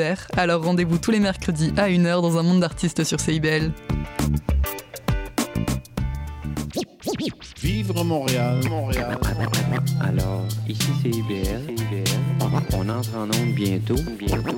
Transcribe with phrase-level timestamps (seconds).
[0.00, 0.26] l'univers.
[0.36, 3.72] Alors rendez-vous tous les mercredis à 1h dans un monde d'artistes sur CIBL.
[7.62, 9.18] Vivre Montréal, Montréal.
[10.00, 11.74] Alors, ici c'est IBL.
[12.40, 14.54] On entre en onde bientôt, bientôt,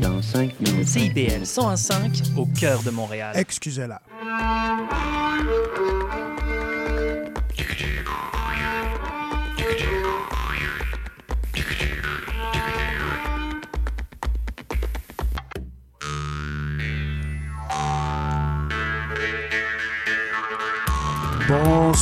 [0.00, 0.88] dans 5 minutes.
[0.88, 3.32] CIBL 105 au cœur de Montréal.
[3.36, 4.00] Excusez-la.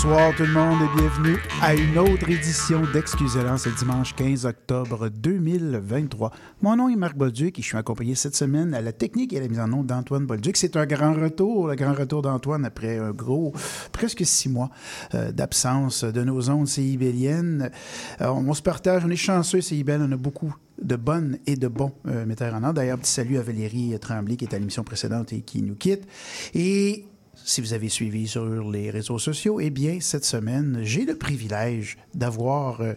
[0.01, 3.59] Bonsoir tout le monde et bienvenue à une autre édition d'Excusez-la.
[3.59, 6.31] C'est dimanche 15 octobre 2023.
[6.63, 9.39] Mon nom est Marc Bolduc et je suis accompagné cette semaine à la technique et
[9.39, 10.57] à la mise en nom d'Antoine Bolduc.
[10.57, 13.53] C'est un grand retour, le grand retour d'Antoine après un gros,
[13.91, 14.71] presque six mois
[15.17, 17.69] euh, d'absence de nos ondes CIBéliennes.
[18.21, 21.67] Euh, on se partage, on est chanceux CIBL, on a beaucoup de bonnes et de
[21.67, 22.75] bons euh, metteurs en ordre.
[22.75, 26.07] D'ailleurs, petit salut à Valérie Tremblay qui est à l'émission précédente et qui nous quitte.
[26.55, 27.05] Et
[27.49, 31.97] si vous avez suivi sur les réseaux sociaux, eh bien, cette semaine, j'ai le privilège
[32.15, 32.83] d'avoir.
[32.83, 32.93] Euh,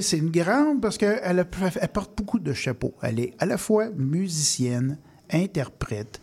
[0.00, 2.94] c'est une grande parce qu'elle elle porte beaucoup de chapeaux.
[3.02, 4.96] Elle est à la fois musicienne,
[5.28, 6.20] interprète,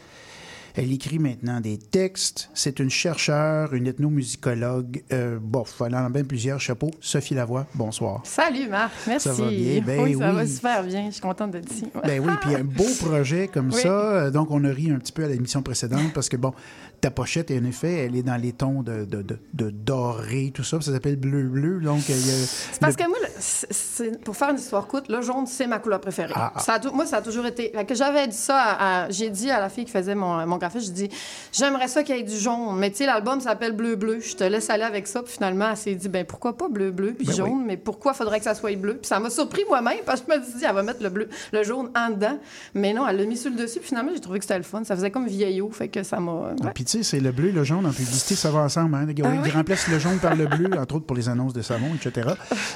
[0.77, 2.49] elle écrit maintenant des textes.
[2.53, 5.03] C'est une chercheure, une ethnomusicologue.
[5.11, 6.91] Euh, bof, elle en a bien plusieurs chapeaux.
[7.01, 8.21] Sophie Lavoie, bonsoir.
[8.25, 9.27] Salut Marc, merci.
[9.27, 9.81] Ça va bien?
[9.81, 11.07] Ben oui, ça va super bien.
[11.07, 11.85] Je suis contente d'être ici.
[12.03, 13.81] Ben oui, puis un beau projet comme Oui.
[13.81, 14.29] ça.
[14.29, 16.53] Donc, on a ri un petit peu à l'émission précédente parce que, bon,
[17.01, 20.63] ta pochette, en effet, elle est dans les tons de, de, de, de doré, tout
[20.63, 20.81] ça.
[20.81, 21.79] Ça s'appelle bleu-bleu.
[21.79, 25.67] Donc, a- C'est parce que moi, le- pour faire une histoire courte, le jaune, c'est
[25.67, 26.33] ma couleur préférée.
[26.35, 26.59] Ah, ah.
[26.59, 27.71] Ça a tou- moi, ça a toujours été.
[27.73, 29.03] fait que j'avais dit ça à.
[29.05, 31.15] à- J'ai dit à la fille qui faisait mon, mon graphisme, j'ai dit
[31.51, 32.77] J'aimerais ça qu'il y ait du jaune.
[32.77, 34.19] Mais tu sais, l'album s'appelle Bleu-Bleu.
[34.19, 35.21] Je te laisse aller avec ça.
[35.23, 38.39] Puis finalement, elle s'est dit Ben pourquoi pas bleu-bleu puis Ben jaune, mais pourquoi faudrait
[38.39, 38.95] que ça soit bleu?
[38.97, 41.09] Puis ça m'a surpris moi-même parce que je me suis dit Elle va mettre le,
[41.09, 42.37] bleu, le jaune en dedans.
[42.73, 43.79] Mais non, elle l'a mis sur le dessus.
[43.79, 44.83] Puis finalement, j'ai trouvé que c'était le fun.
[44.83, 45.69] Ça faisait comme vieillot.
[45.71, 46.31] Fait que ça m'a.
[46.31, 46.71] ouais.
[46.73, 48.95] Puis tu sais, c'est le bleu et le jaune en publicité, ça va ensemble.
[48.95, 49.07] Hein?
[49.09, 51.93] Ils, ils remplacent le jaune par le bleu, entre autres pour les annonces de savon,
[51.93, 52.29] etc.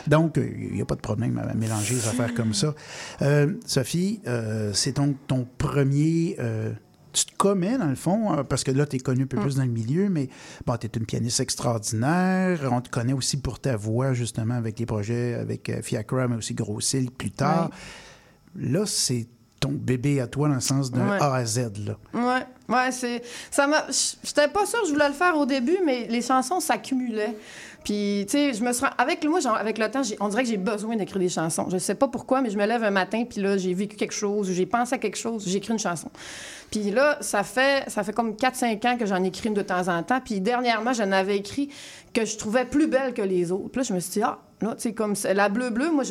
[0.05, 2.75] Donc, euh, il n'y a pas de problème à mélanger les affaires comme ça.
[3.21, 6.35] Euh, Sophie, euh, c'est donc ton premier...
[6.39, 6.73] euh,
[7.13, 9.37] tu te commets, dans le fond, euh, parce que là, tu es connue un peu
[9.37, 10.29] plus dans le milieu, mais
[10.65, 12.69] bon, tu es une pianiste extraordinaire.
[12.71, 16.53] On te connaît aussi pour ta voix, justement, avec les projets avec Fiacra, mais aussi
[16.53, 17.69] Grossil plus tard.
[18.55, 19.27] Là, c'est
[19.61, 21.17] ton bébé à toi, dans le sens d'un Ouais.
[21.21, 21.95] A à Z, là.
[22.13, 23.21] Ouais, ouais, c'est.
[23.49, 23.85] Ça m'a.
[24.23, 27.35] J'étais pas sûre que je voulais le faire au début, mais les chansons s'accumulaient.
[27.83, 28.85] Puis, tu sais, je me suis.
[28.97, 31.67] Avec, moi, genre, avec le temps, on dirait que j'ai besoin d'écrire des chansons.
[31.69, 34.13] Je sais pas pourquoi, mais je me lève un matin, puis là, j'ai vécu quelque
[34.13, 36.09] chose, j'ai pensé à quelque chose, j'écris une chanson.
[36.71, 39.87] Puis là, ça fait, ça fait comme 4-5 ans que j'en écris une de temps
[39.87, 40.21] en temps.
[40.23, 41.69] Puis dernièrement, j'en avais écrit
[42.13, 43.69] que je trouvais plus belle que les autres.
[43.69, 46.03] Puis là, je me suis dit, ah, là, tu sais, comme la bleu-bleu, moi,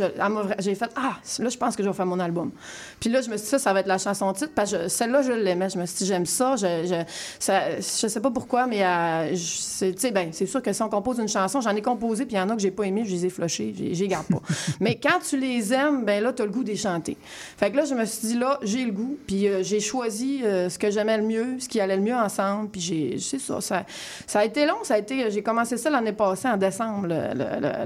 [0.59, 2.50] j'ai fait, ah, là, je pense que je vais faire mon album.
[2.99, 4.88] Puis là, je me suis dit, ça, ça va être la chanson titre, parce que
[4.88, 5.71] celle-là, je l'aimais.
[5.71, 6.56] Je me suis dit, j'aime ça.
[6.56, 7.05] Je, je,
[7.38, 11.19] ça, je sais pas pourquoi, mais euh, c'est, ben, c'est sûr que si on compose
[11.19, 13.11] une chanson, j'en ai composé, puis il y en a que j'ai pas aimé, je
[13.12, 14.41] les ai flushés, je les garde pas.
[14.81, 17.17] mais quand tu les aimes, ben là, tu as le goût des chanter.
[17.56, 20.41] Fait que là, je me suis dit, là, j'ai le goût, puis euh, j'ai choisi
[20.44, 23.38] euh, ce que j'aimais le mieux, ce qui allait le mieux ensemble, puis j'ai, c'est
[23.38, 23.84] ça, ça,
[24.27, 27.34] ça a été long, ça a été, j'ai commencé ça l'année passée, en décembre, le-
[27.34, 27.84] le- le-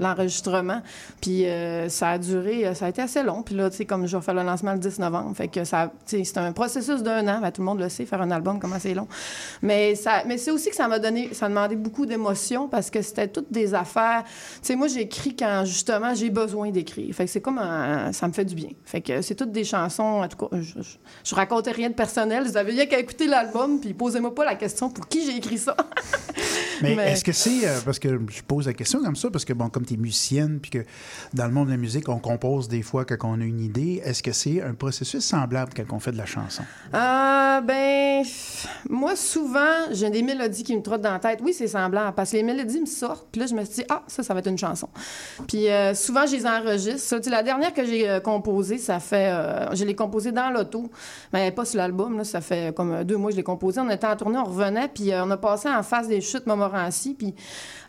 [0.63, 0.83] l'enregistrement,
[1.21, 3.85] puis euh, ça a duré, euh, ça a été assez long, puis là, tu sais,
[3.85, 7.27] comme je faire le lancement le 10 novembre, fait que ça, c'est un processus d'un
[7.29, 9.09] an, ben, tout le monde le sait, faire un album, comment c'est long,
[9.63, 12.91] mais ça, mais c'est aussi que ça m'a donné, ça m'a demandé beaucoup d'émotions, parce
[12.91, 14.31] que c'était toutes des affaires, tu
[14.63, 17.61] sais, moi, j'écris quand, justement, j'ai besoin d'écrire, fait que c'est comme
[18.13, 20.81] ça me fait du bien, fait que c'est toutes des chansons, en tout cas, je,
[21.25, 24.91] je, racontais rien de personnel, vous avez qu'à écouter l'album, puis posez-moi pas la question
[24.91, 25.77] pour qui j'ai écrit ça?
[26.85, 29.45] Mais, Mais- est-ce que c'est, euh, parce que je pose la question comme ça, parce
[29.45, 30.85] que, bon, comme tu es musicienne, puis que
[31.33, 34.03] dans le monde de la musique, on compose des fois quand on a une idée,
[34.05, 36.63] est-ce que c'est un processus semblable quand on fait de la chanson?
[36.95, 38.25] Euh, ben,
[38.89, 41.41] moi, souvent, j'ai des mélodies qui me trottent dans la tête.
[41.43, 43.85] Oui, c'est semblant, parce que les mélodies me sortent, puis là, je me suis dit,
[43.89, 44.89] ah, ça, ça va être une chanson.
[45.49, 47.01] Puis euh, souvent, je les enregistre.
[47.01, 49.33] Ça, la dernière que j'ai euh, composée, ça fait.
[49.73, 50.91] je l'ai composée dans l'auto,
[51.33, 53.81] mais pas sur l'album, là, ça fait comme deux mois que je l'ai composée.
[53.81, 56.74] On était en tournée, on revenait, puis on a passé en face des chutes Montmorency,
[57.15, 57.35] puis.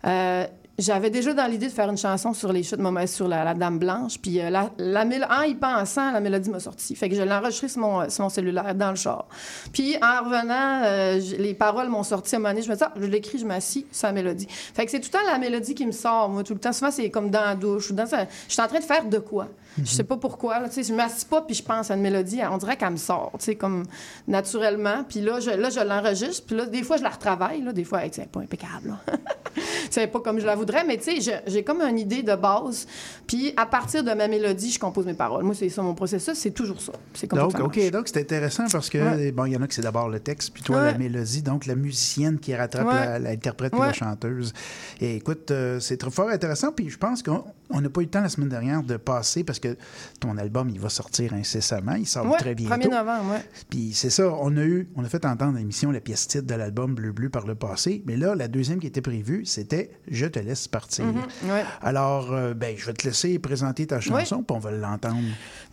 [0.06, 0.46] euh,
[0.78, 3.80] j'avais déjà dans l'idée de faire une chanson sur les chutes Montmorency, sur la, Dame
[3.80, 6.96] Blanche, puis euh, la, la en y pensant, la mélodie m'a sorti.
[6.96, 9.26] Fait que je l'ai sur mon, sur mon cellulaire dans le char.
[9.72, 12.62] Puis en revenant, euh, les paroles m'ont sorti à un moment donné.
[12.62, 14.48] Je me dis, ah, je l'écris, je m'assis, c'est la mélodie.
[14.50, 16.74] Fait que c'est tout le temps la mélodie qui me sort, moi, tout le temps.
[16.74, 17.92] Souvent, c'est comme dans la douche.
[17.92, 18.06] ou Dans.
[18.06, 19.48] Je suis en train de faire de quoi?
[19.77, 20.60] Je sais pas pourquoi.
[20.60, 22.39] Là, tu sais, je m'assis pas puis je pense à une mélodie.
[22.50, 23.83] On dirait qu'elle me sort, tu sais, comme
[24.27, 25.04] naturellement.
[25.07, 26.44] Puis là, je, là, je l'enregistre.
[26.45, 27.62] Puis là, des fois, je la retravaille.
[27.62, 28.95] Là, des fois, hey, c'est pas impeccable.
[29.89, 32.88] c'est pas comme je la voudrais, mais tu sais, j'ai comme une idée de base.
[33.27, 35.44] Puis à partir de ma mélodie, je compose mes paroles.
[35.44, 36.94] Moi, c'est ça mon processus, c'est toujours ça.
[37.13, 37.63] C'est comme donc, ça.
[37.63, 40.19] OK, donc c'est intéressant parce que, bon, il y en a qui c'est d'abord le
[40.19, 44.54] texte, puis toi, la mélodie, donc la musicienne qui rattrape l'interprète et la chanteuse.
[45.01, 47.44] Et écoute, euh, c'est très fort intéressant, puis je pense qu'on
[47.81, 49.77] n'a pas eu le temps la semaine dernière de passer parce que
[50.19, 51.95] ton album, il va sortir incessamment.
[51.95, 52.75] Il sort très bientôt.
[52.75, 53.63] 1er novembre, oui.
[53.69, 56.56] Puis c'est ça, on a eu, on a fait entendre l'émission la pièce titre de
[56.56, 60.25] l'album Bleu Bleu par le passé, mais là, la deuxième qui était prévue, c'était Je
[60.25, 61.06] te laisse partir.
[61.06, 65.15] Mm-hmm, Alors, euh, ben, je vais te laisser présenter ta chanson, puis on va l'entendre.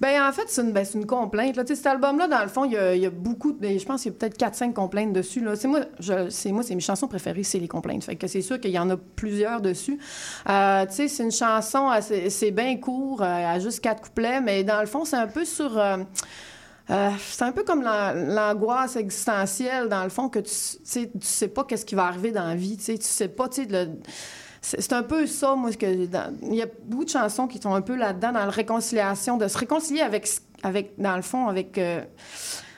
[0.00, 1.56] Ben en fait, c'est une, ben, une, complainte.
[1.56, 1.64] Là.
[1.66, 4.12] Cet album-là, dans le fond, il y, a, il y a beaucoup, je pense qu'il
[4.12, 5.44] y a peut-être 4-5 complaintes dessus.
[5.56, 5.80] C'est moi,
[6.30, 8.04] c'est moi, c'est mes chansons préférées, c'est les complaintes.
[8.04, 9.98] Fait que c'est sûr qu'il y en a plusieurs dessus.
[10.48, 14.81] Euh, tu sais, c'est une chanson, c'est bien court, à juste quatre couplets, mais dans
[14.81, 15.79] le fond, c'est un peu sur...
[15.79, 15.99] Euh,
[16.90, 20.52] euh, c'est un peu comme l'angoisse existentielle, dans le fond, que tu,
[20.84, 22.76] tu sais pas qu'est-ce qui va arriver dans la vie.
[22.76, 23.88] Tu sais, tu sais pas, tu sais,
[24.61, 27.82] c'est un peu ça, moi, que il y a beaucoup de chansons qui sont un
[27.82, 30.28] peu là-dedans, dans la réconciliation, de se réconcilier avec,
[30.62, 31.78] avec dans le fond, avec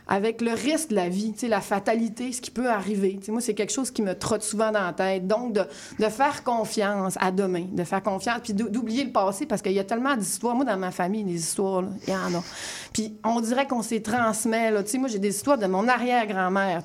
[0.06, 3.18] avec le risque de la vie, la fatalité, ce qui peut arriver.
[3.28, 5.26] moi, c'est quelque chose qui me trotte souvent dans la tête.
[5.26, 5.62] Donc, de,
[5.98, 9.78] de faire confiance à demain, de faire confiance, puis d'oublier le passé, parce qu'il y
[9.78, 10.54] a tellement d'histoires.
[10.54, 12.42] Moi, dans ma famille, des histoires, il y en a.
[12.92, 14.70] Puis on dirait qu'on s'est transmet.
[14.70, 14.82] Là.
[14.98, 16.82] Moi, j'ai des histoires de mon arrière-grand-mère.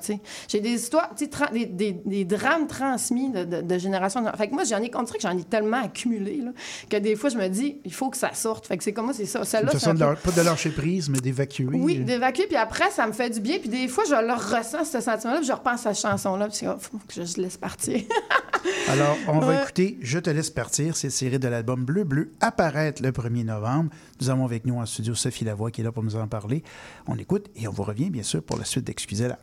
[0.48, 1.10] J'ai des histoires,
[1.52, 5.02] des, des, des, drames transmis de, de, génération en Fait que moi, j'en ai, on
[5.02, 6.50] dirait que j'en ai tellement accumulé là,
[6.88, 8.66] que des fois, je me dis, il faut que ça sorte.
[8.66, 9.44] Fait que c'est comme moi, c'est ça.
[9.44, 11.66] Celle-là, c'est de pas de lâcher prise, mais d'évacuer.
[11.72, 12.46] Oui, d'évacuer.
[12.46, 13.58] Puis après, ça me fait du bien.
[13.58, 16.60] Puis des fois, je le ressens, ce sentiment-là, puis je repense à cette chanson-là, puis
[16.62, 18.00] il faut que je laisse partir.
[18.88, 20.96] Alors, on va écouter Je te laisse partir.
[20.96, 23.90] C'est tiré de l'album Bleu Bleu, apparaître le 1er novembre.
[24.20, 26.62] Nous avons avec nous en studio Sophie Lavoie qui est là pour nous en parler.
[27.06, 29.38] On écoute et on vous revient, bien sûr, pour la suite d'Excusez-la.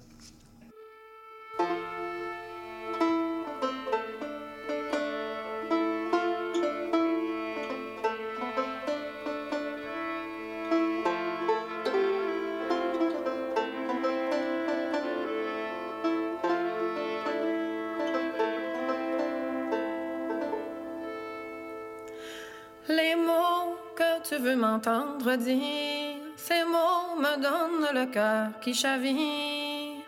[26.36, 30.04] Ces mots me donnent le cœur qui chavire.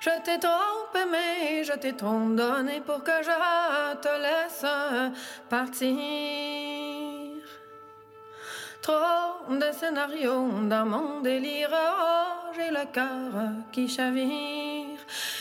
[0.00, 4.64] Je t'ai trop aimé, je t'ai trop donné pour que je te laisse
[5.48, 5.96] partir.
[8.82, 13.32] Trop de scénarios dans mon délire, oh, j'ai le cœur
[13.72, 15.00] qui chavire.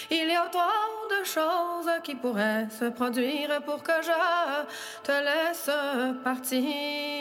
[0.10, 5.70] Il y a trop de choses qui pourraient se produire pour que je te laisse
[6.24, 7.15] partir.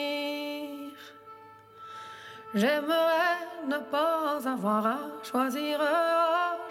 [2.55, 5.81] J'aimerais ne pas avoir à choisir.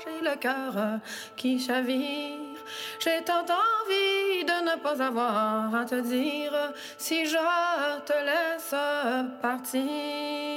[0.03, 0.99] J'ai le cœur
[1.35, 2.39] qui chavire.
[2.99, 7.35] J'ai tant envie de ne pas avoir à te dire si je
[8.05, 8.75] te laisse
[9.41, 10.52] partir.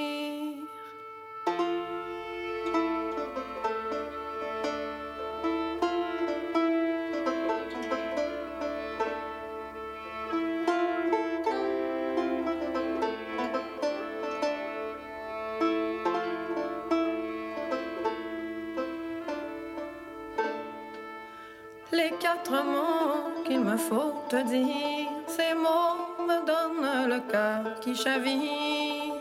[24.38, 29.14] Ces mots me donnent le cœur qui chavire.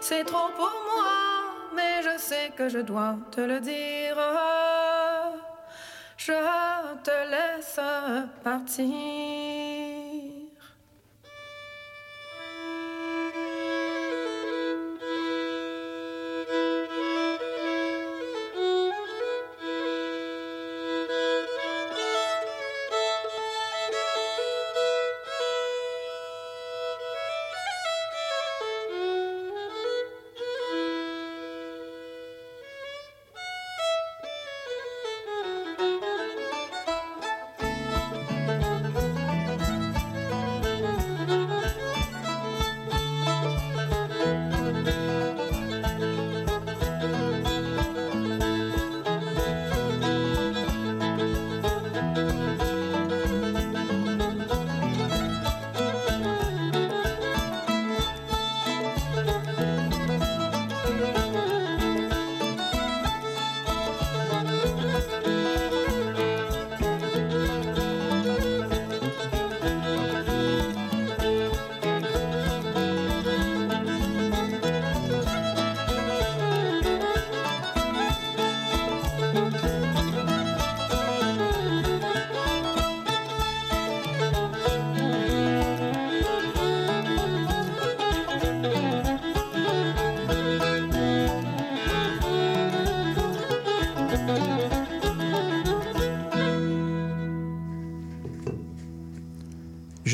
[0.00, 1.12] C'est trop pour moi,
[1.74, 4.16] mais je sais que je dois te le dire.
[6.16, 6.32] Je
[7.04, 7.78] te laisse
[8.42, 9.55] partir.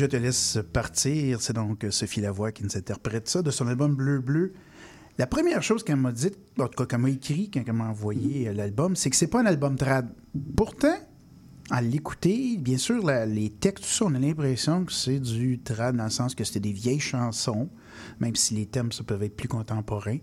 [0.03, 1.41] Je te laisse partir.
[1.41, 4.51] C'est donc Sophie Lavoie qui nous interprète ça de son album Bleu Bleu.
[5.17, 6.29] La première chose qu'elle m'a dit,
[6.59, 9.27] en tout cas qu'elle m'a écrit quand elle m'a envoyé euh, l'album, c'est que c'est
[9.27, 10.09] pas un album trad.
[10.57, 10.97] Pourtant,
[11.69, 15.95] à l'écouter, bien sûr, les textes, tout ça, on a l'impression que c'est du trad
[15.95, 17.69] dans le sens que c'était des vieilles chansons,
[18.19, 20.17] même si les thèmes, ça peuvent être plus contemporains.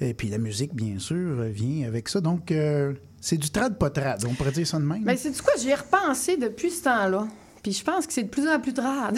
[0.00, 2.20] Et puis la musique, bien sûr, vient avec ça.
[2.20, 4.24] Donc, euh, c'est du trad, pas trad.
[4.28, 5.04] On pourrait dire ça de même.
[5.04, 5.52] Mais c'est du quoi?
[5.56, 7.28] J'y ai repensé depuis ce temps-là.
[7.64, 9.16] Puis je pense que c'est de plus en plus trad.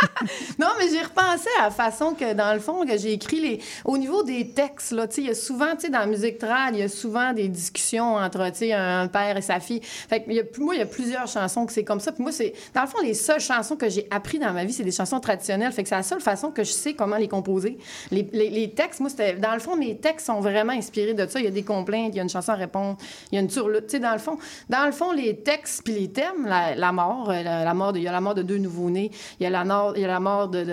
[0.60, 3.60] non, mais j'ai repensé à la façon que, dans le fond, que j'ai écrit les...
[3.84, 6.72] Au niveau des textes, là, il y a souvent, tu sais, dans la musique trad,
[6.76, 9.80] il y a souvent des discussions entre, un père et sa fille.
[9.82, 12.12] Fait que moi, il y a plusieurs chansons que c'est comme ça.
[12.12, 12.52] Puis moi, c'est...
[12.76, 15.18] Dans le fond, les seules chansons que j'ai appris dans ma vie, c'est des chansons
[15.18, 15.72] traditionnelles.
[15.72, 17.76] Fait que c'est la seule façon que je sais comment les composer.
[18.12, 19.32] Les, textes, moi, c'était...
[19.32, 21.40] Dans le fond, mes textes sont vraiment inspirés de ça.
[21.40, 22.98] Il y a des complaintes, il y a une chanson à répondre,
[23.32, 23.88] il y a une turlute.
[23.88, 27.30] Tu sais, dans le fond, dans le fond, les textes puis les thèmes, la, mort,
[27.30, 29.50] euh, la, la mort il y a la mort de deux nouveaux-nés, il y a
[29.50, 30.64] la, mort- il y a la mort de,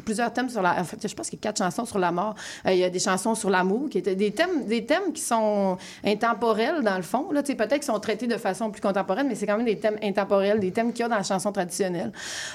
[0.00, 2.12] plusieurs thèmes sur la, en fait, je pense qu'il y a quatre chansons sur la
[2.12, 2.34] mort.
[2.66, 5.20] Euh, il y a des chansons sur l'amour, qui étaient des thèmes, des thèmes qui
[5.22, 7.30] sont intemporels dans le fond.
[7.32, 9.98] Là, peut-être qu'ils sont traités de façon plus contemporaine, mais c'est quand même des thèmes
[10.02, 12.12] intemporels, des thèmes qu'il y a dans la chanson traditionnelle.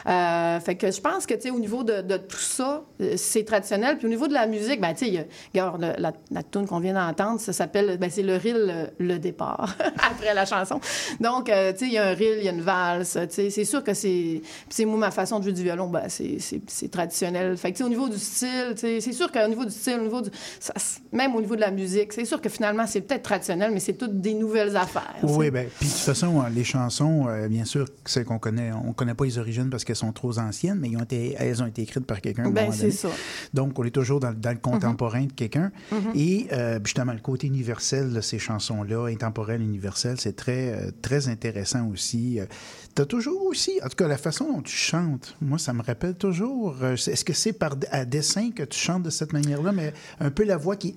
[0.08, 3.44] Euh, fait que je pense que, tu sais, au niveau de, tout ça, euh, c'est
[3.44, 3.98] traditionnel.
[3.98, 6.94] Puis au niveau de la musique, ben, tu sais, regarde, la, la tune qu'on vient
[6.94, 9.76] d'entendre, ça s'appelle, ben, c'est le reel, le, départ,
[10.12, 10.80] après la chanson.
[11.20, 13.50] Donc, tu sais, il y a un reel, il y a une valse, tu sais,
[13.50, 16.62] c'est sûr que c'est, c'est moi, ma façon de jouer du violon, ben, c'est, c'est,
[16.68, 17.58] c'est traditionnel.
[17.58, 20.30] Fait que, au niveau du style, c'est sûr qu'au niveau du style, au niveau du,
[20.60, 20.74] ça-
[21.12, 23.94] même au niveau de la musique, c'est sûr que finalement, c'est peut-être traditionnel, mais c'est
[23.94, 25.16] toutes des nouvelles affaires.
[25.24, 28.72] Oui, bien, puis de toute façon, euh, les chansons, euh, bien sûr, celles qu'on connaît,
[28.72, 31.62] on connaît pas les origines parce qu'elles sont trop anciennes, mais ils ont été, elles
[31.64, 32.50] ont été écrites par quelqu'un.
[32.50, 33.10] Ben, c'est ça.
[33.54, 35.72] Donc, on est toujours dans, dans le contemporain de quelqu'un.
[36.16, 41.28] Et euh, justement, le côté universel de ces chansons-là, intemporel, universel, c'est très, euh, très
[41.28, 42.40] intéressant aussi.
[42.96, 45.82] tu as toujours aussi, en tout cas, la façon dont tu chantes, moi, ça me
[45.82, 46.76] rappelle toujours.
[46.82, 50.32] euh, Est-ce que c'est par à dessin que tu chantes de cette manière-là, mais un
[50.32, 50.96] peu la voix qui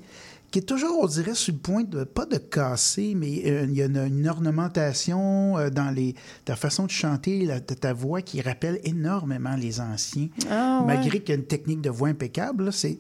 [0.51, 3.75] qui est toujours, on dirait, sur le point de, pas de casser, mais euh, il
[3.75, 4.29] y a une, une
[4.77, 6.15] ornementation euh, dans les,
[6.45, 10.29] ta façon de chanter, la- de ta voix qui rappelle énormément les anciens.
[10.51, 10.87] Ah, ouais.
[10.95, 12.99] Malgré qu'il y a une technique de voix impeccable, c'est,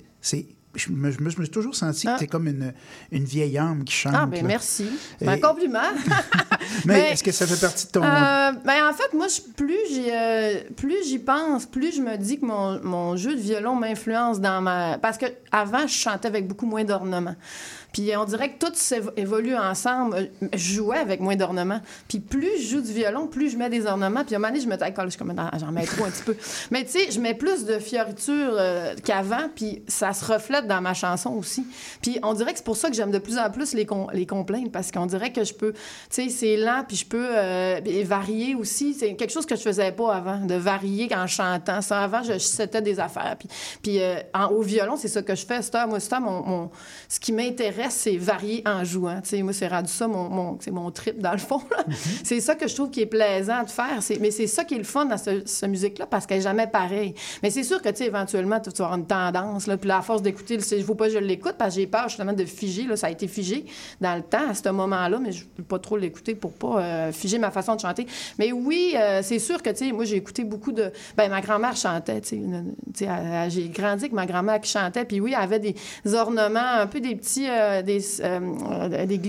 [0.75, 2.15] je, me, je me- suis toujours senti Ah.
[2.15, 2.73] que c'est comme une,
[3.11, 4.15] une vieille âme qui chante.
[4.17, 4.49] Ah, ben là.
[4.49, 4.87] merci.
[5.19, 5.81] C'est un Et- compliment.
[6.85, 8.03] Mais, Mais- est-ce que ça fait partie de ton...
[8.03, 12.17] Euh, ben, en fait, moi, je- plus j'y euh, plus j'y pense, plus je me
[12.17, 14.99] dis que mon, mon jeu de violon m'influence dans ma...
[14.99, 17.37] Parce que avant, je chantais avec beaucoup moins d'ornements.
[17.93, 18.73] Puis on dirait que tout
[19.17, 20.31] évolue ensemble.
[20.55, 21.81] Je jouais avec moins d'ornements.
[22.09, 24.25] Puis plus je joue du violon, plus je mets des ornements.
[24.25, 26.37] Puis à un moment donné, je me je Ah, j'en mets trop un petit peu.
[26.71, 29.49] Mais tu sais, je mets plus de fioritures euh, qu'avant.
[29.55, 31.67] Puis ça se reflète dans ma chanson aussi.
[32.01, 34.27] Puis on dirait que c'est pour ça que j'aime de plus en plus les, les
[34.27, 34.73] complaintes.
[34.73, 35.79] Parce qu'on dirait que je peux, tu
[36.11, 36.85] sais, c'est lent.
[36.87, 38.95] Puis je peux euh, varier aussi.
[38.95, 41.81] C'est quelque chose que je faisais pas avant, de varier en chantant.
[41.83, 43.37] Ça, avant, je, setais des affaires.
[43.39, 43.49] Puis,
[43.83, 45.61] puis euh, en- au violon, c'est ça que je fais.
[45.63, 46.71] C'est moi, c'est mon, mon-
[47.09, 49.21] ce qui m'intéresse, c'est varier en jouant.
[49.33, 51.61] Moi, c'est rendu ça mon, mon, c'est mon trip, dans le fond.
[51.71, 51.85] là.
[52.25, 53.99] c'est ça que je trouve qui est plaisant de faire.
[54.21, 56.67] Mais c'est ça qui est le fun dans ce, ce musique-là, parce qu'elle n'est jamais
[56.67, 57.15] pareille.
[57.43, 59.67] Mais c'est sûr que, tu éventuellement, tu vas avoir une tendance.
[59.67, 61.81] Là, puis là, à force d'écouter, il ne faut pas que je l'écoute, parce que
[61.81, 62.85] j'ai peur justement de figer.
[62.85, 63.65] Là, ça a été figé
[64.01, 66.83] dans le temps, à ce moment-là, mais je ne peux pas trop l'écouter pour pas
[66.83, 68.07] euh, figer ma façon de chanter.
[68.39, 70.91] Mais oui, euh, c'est sûr que, tu sais, moi, j'ai écouté beaucoup de...
[71.17, 72.41] Ben, ma grand-mère chantait, tu
[72.95, 73.09] sais.
[73.49, 75.75] J'ai grandi avec ma grand-mère qui chantait, puis oui, elle avait des
[76.15, 77.49] ornements, un peu des petits...
[77.49, 79.21] euh, des, euh, euh, des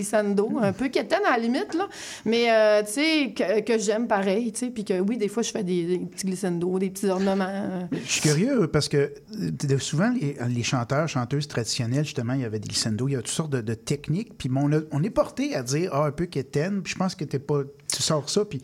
[0.62, 1.88] un peu quétaines à la limite, là.
[2.25, 4.69] Mais, euh, tu sais, que, que j'aime pareil, tu sais.
[4.69, 7.47] Puis que oui, des fois, je fais des, petits glissando, des petits ornements.
[7.47, 7.81] euh.
[7.91, 12.59] Je suis curieux parce que euh, souvent, les, chanteurs, chanteuses traditionnelles, justement, il y avait
[12.59, 14.38] des glissando, il y a toutes sortes de, techniques.
[14.38, 17.25] Puis on, on est porté à dire, ah, un peu quétaine, puis je pense que
[17.25, 18.62] t'es pas, tu sors ça, puis,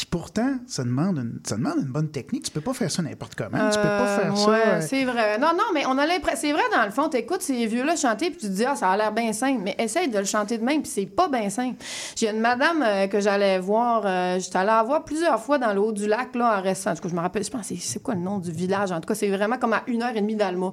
[0.00, 2.44] puis pourtant, ça demande, une, ça demande une bonne technique.
[2.44, 3.70] Tu peux pas faire ça n'importe comment.
[3.70, 4.50] tu peux pas faire Euh, ça.
[4.50, 5.38] ouais, euh, c'est vrai.
[5.38, 6.38] Non, non, mais on a l'impression.
[6.40, 8.88] C'est vrai, dans le fond, t'écoutes ces vieux-là chanter, puis tu te dis, ah, ça
[8.90, 9.60] a l'air bien simple.
[9.62, 11.76] Mais essaye de le chanter de même, puis c'est pas bien simple.
[12.16, 15.72] J'ai une madame euh, que j'allais voir, euh, j'étais allée la voir plusieurs fois dans
[15.74, 16.92] le haut du lac, là, en restant.
[16.92, 18.90] En tout cas, je me rappelle, je pense, c'est- quoi le nom du village?
[18.92, 20.72] En tout cas, c'est vraiment comme à une heure et demie d'Alma.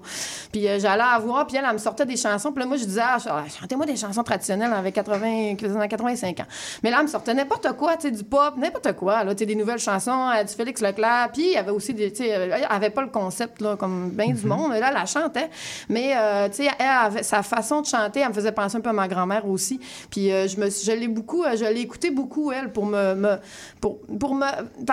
[0.51, 2.51] Puis euh, j'allais la voir, puis elle, elle me sortait des chansons.
[2.53, 6.39] Puis là, moi, je disais, ah, ah, chantez-moi des chansons traditionnelles avec 80, quasiment 85
[6.39, 6.43] ans.
[6.83, 9.39] Mais là, elle me sortait n'importe quoi, tu sais, du pop, n'importe quoi, là, tu
[9.39, 11.29] sais, des nouvelles chansons, euh, du Félix Leclerc.
[11.33, 14.09] Puis il y avait aussi des, sais, euh, elle avait pas le concept, là, comme
[14.11, 14.71] bien du monde.
[14.71, 15.49] Mais là, elle la chantait.
[15.89, 18.81] Mais, euh, tu sais, elle avait sa façon de chanter, elle me faisait penser un
[18.81, 19.79] peu à ma grand-mère aussi.
[20.09, 23.15] Puis euh, je me je l'ai beaucoup, euh, je l'ai écouté beaucoup, elle, pour me,
[23.15, 23.37] me-
[23.81, 24.45] pour, pour me,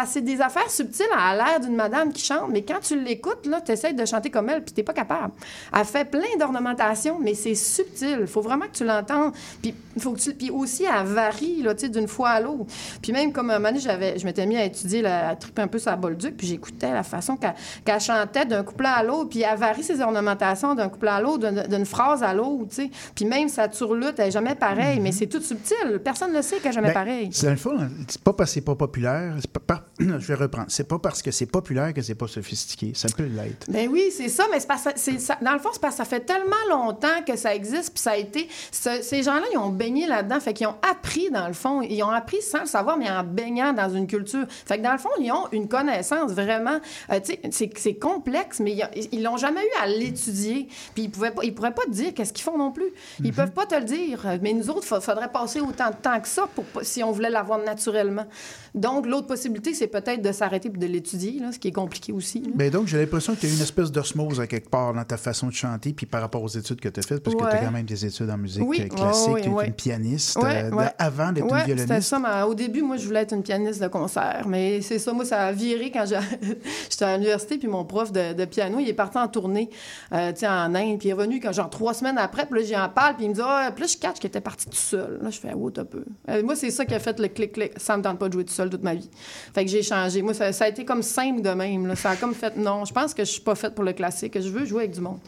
[0.06, 3.60] c'est des affaires subtiles à l'air d'une madame qui chante, mais quand tu l'écoutes, là,
[3.60, 5.32] tu essaies de chanter comme elle, puis t'es pas capable.
[5.76, 8.26] Elle fait plein d'ornementation, mais c'est subtil.
[8.26, 9.32] faut vraiment que tu l'entendes.
[9.62, 12.66] Puis, faut que tu, puis aussi, elle varie, là, tu sais, d'une fois à l'autre.
[13.02, 15.62] Puis même comme un moment donné, j'avais, je m'étais mis à étudier, la, à triper
[15.62, 19.42] un peu sa Bolduc, puis j'écoutais la façon qu'elle, chantait d'un couplet à l'autre, puis
[19.42, 22.90] elle varie ses ornementations d'un couplet à l'autre, d'une, phrase à l'autre, tu sais.
[23.14, 26.00] Puis même sa turlute, elle est jamais pareille, mais c'est tout subtil.
[26.04, 27.28] Personne ne le sait qu'elle est jamais Ben, pareille.
[27.32, 27.76] C'est dans le fond,
[28.08, 29.34] c'est pas parce que c'est pas populaire.
[29.40, 30.66] c'est pas par- Je vais reprendre.
[30.68, 32.92] C'est pas parce que c'est populaire que c'est pas sophistiqué.
[32.94, 33.66] Ça peut l'être.
[33.70, 35.94] Ben oui, c'est ça, mais c'est parce que c'est ça- dans le fond, c'est parce
[35.96, 38.48] que ça fait tellement longtemps que ça existe, puis ça a été.
[38.72, 41.82] ce- ces gens-là, ils ont baigné là-dedans, fait qu'ils ont appris, dans le fond.
[41.82, 44.44] Ils ont appris sans le savoir, mais en baignant dans une culture.
[44.66, 46.78] Fait que dans le fond, ils ont une connaissance vraiment.
[47.12, 47.20] euh,
[47.50, 48.76] c'est, complexe, mais
[49.12, 50.68] ils- l'ont jamais eu à l'étudier.
[50.94, 52.88] Puis ils pouvaient pas, ils pourraient pas te dire qu'est-ce qu'ils font non plus.
[53.22, 54.24] Ils peuvent pas te le dire.
[54.42, 57.30] Mais nous autres, il faudrait passer autant de temps que ça pour, si on voulait
[57.30, 58.26] l'avoir naturellement.
[58.74, 62.40] Donc, l'autre possibilité, c'est peut-être de s'arrêter et de l'étudier, ce qui est compliqué aussi.
[62.40, 62.48] là.
[62.54, 65.16] Ben donc, j'ai l'impression que tu as une espèce d'osmose à quelque part dans ta
[65.16, 67.46] façon de chanter, puis par rapport aux études que tu as faites, parce que tu
[67.46, 69.66] as quand même des études en musique Oui, classique, ouais, tu es ouais.
[69.68, 72.00] une pianiste euh, avant d'être une violoniste.
[72.00, 72.18] ça.
[72.18, 74.44] mais au début, moi, je voulais être une pianiste concert.
[74.46, 76.04] Mais c'est ça, moi, ça a viré quand
[76.90, 77.58] j'étais à l'université.
[77.58, 79.70] Puis mon prof de, piano, il est parti en tournée
[80.12, 80.98] euh, en Inde.
[80.98, 82.46] Puis il est revenu quand, genre trois semaines après.
[82.46, 83.16] Puis là, j'y parle.
[83.16, 85.18] Puis il me dit, ah, puis là, je catch qu'il était parti tout seul.
[85.22, 86.04] Là, je fais, oh, un peu.
[86.28, 87.72] Euh, moi, c'est ça qui a fait le clic-clic.
[87.76, 89.10] Ça me tente pas de jouer tout seul toute ma vie.
[89.54, 90.22] Fait que j'ai changé.
[90.22, 91.94] Moi, ça, a été comme simple de même.
[91.96, 94.40] Ça a comme fait, non, je pense que je suis pas faite pour le classique.
[94.40, 95.18] Je veux jouer avec du monde.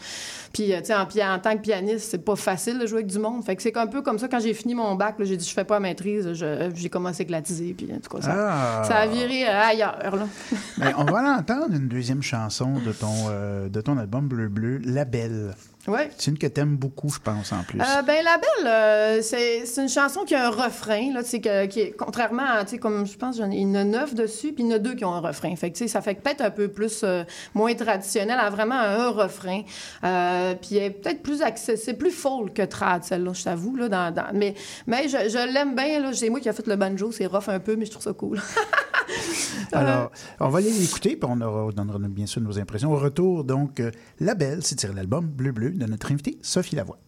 [0.57, 3.19] Puis, euh, tu sais, en, tant que pianiste, c'est pas facile de jouer avec du
[3.19, 3.45] monde.
[3.45, 5.53] Fait que c'est un peu comme ça, quand j'ai fini mon bac, j'ai dit, je
[5.53, 8.85] fais pas maîtrise, j'ai commencé à éclatiser, puis en tout cas, ça, Ah!
[8.85, 10.27] ça a viré euh, ailleurs, là.
[10.79, 14.49] Ben, on va aller entendre une deuxième chanson de ton, euh, de ton album Bleu
[14.49, 15.55] Bleu, La Belle.
[15.88, 16.11] Ouais.
[16.19, 17.81] C'est une que t'aimes beaucoup, je pense, en plus.
[17.81, 21.66] Euh, ben, La Belle, euh, c'est c'est une chanson qui a un refrain, là, que-
[21.66, 24.52] qui est, contrairement à, tu sais, comme je pense, il y en a neuf dessus,
[24.52, 25.55] puis il y en a deux qui ont un refrain.
[25.57, 27.23] Fait que, tu sais, ça fait peut-être un peu plus, euh,
[27.55, 29.62] moins traditionnel, a vraiment un refrain.
[30.05, 33.88] Euh, puis elle est peut-être plus accessible, plus folk que trad, celle-là, je t'avoue, là,
[33.88, 34.55] dans, dans- mais,
[34.87, 37.49] mais je, je l'aime bien, là, c'est moi qui ai fait le banjo, c'est rough
[37.49, 38.41] un peu, mais je trouve ça cool.
[39.73, 40.10] Alors,
[40.41, 42.93] on va aller l'écouter, puis on, aura, on donnera bien sûr nos impressions.
[42.93, 46.76] Au retour, donc, euh, La Belle, c'est tiré l'album Bleu Bleu de notre invitée Sophie
[46.76, 46.99] Lavoie.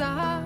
[0.00, 0.39] Mais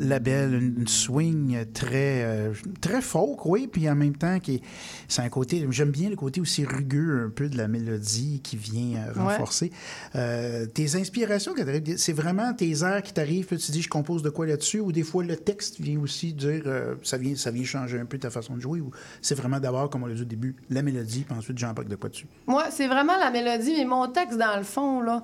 [0.00, 4.62] Alors, la belle, une swing très, euh, très folk, oui, puis en même temps, qui
[5.08, 8.56] c'est un côté, j'aime bien le côté aussi rugueux un peu de la mélodie qui
[8.56, 9.70] vient euh, renforcer.
[10.14, 11.54] Euh, tes inspirations,
[11.96, 14.92] c'est vraiment tes airs qui t'arrivent, tu te dis, je compose de quoi là-dessus, ou
[14.92, 16.62] des fois le texte vient aussi dire,
[17.02, 19.90] ça, vient, ça vient changer un peu ta façon de jouer, ou c'est vraiment d'abord,
[19.90, 22.26] comme on l'a dit au début, la mélodie, puis ensuite j'embarque de quoi dessus?
[22.46, 25.22] Moi, c'est vraiment la mélodie, mais mon texte, dans le fond, là,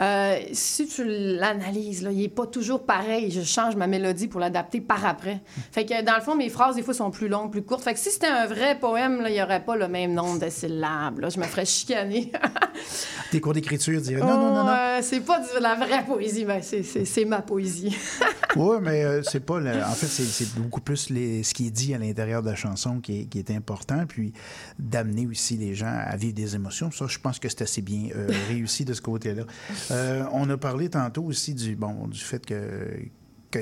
[0.00, 3.30] euh, si tu l'analyses, il n'est pas toujours pareil.
[3.30, 5.40] Je change ma mélodie pour l'adapter par après.
[5.72, 7.82] Fait que dans le fond, mes phrases, des fois, sont plus longues, plus courtes.
[7.82, 10.48] Fait que si c'était un vrai poème, il n'y aurait pas le même nombre de
[10.48, 11.26] syllabes.
[11.28, 12.32] Je me ferais chicaner.
[13.30, 14.98] Tes cours d'écriture diraient non, non, non, non.
[15.02, 17.96] c'est pas de la vraie poésie, mais c'est ma poésie.
[18.56, 19.58] oui, mais euh, c'est pas.
[19.58, 21.42] En fait, c'est beaucoup plus les...
[21.42, 24.32] ce qui est dit à l'intérieur de la chanson qui est, qui est important, puis
[24.78, 26.90] d'amener aussi les gens à vivre des émotions.
[26.90, 29.44] Ça, je pense que c'est assez bien euh, réussi de ce côté-là.
[29.90, 32.98] Euh, on a parlé tantôt aussi du, bon, du fait que,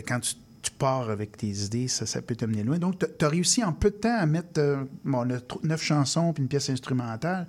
[0.07, 0.35] quand tu,
[0.79, 2.79] pars avec tes idées, ça, peut t'amener loin.
[2.79, 4.85] Donc, tu as réussi en peu de temps à mettre euh,
[5.63, 7.47] neuf chansons puis une pièce instrumentale.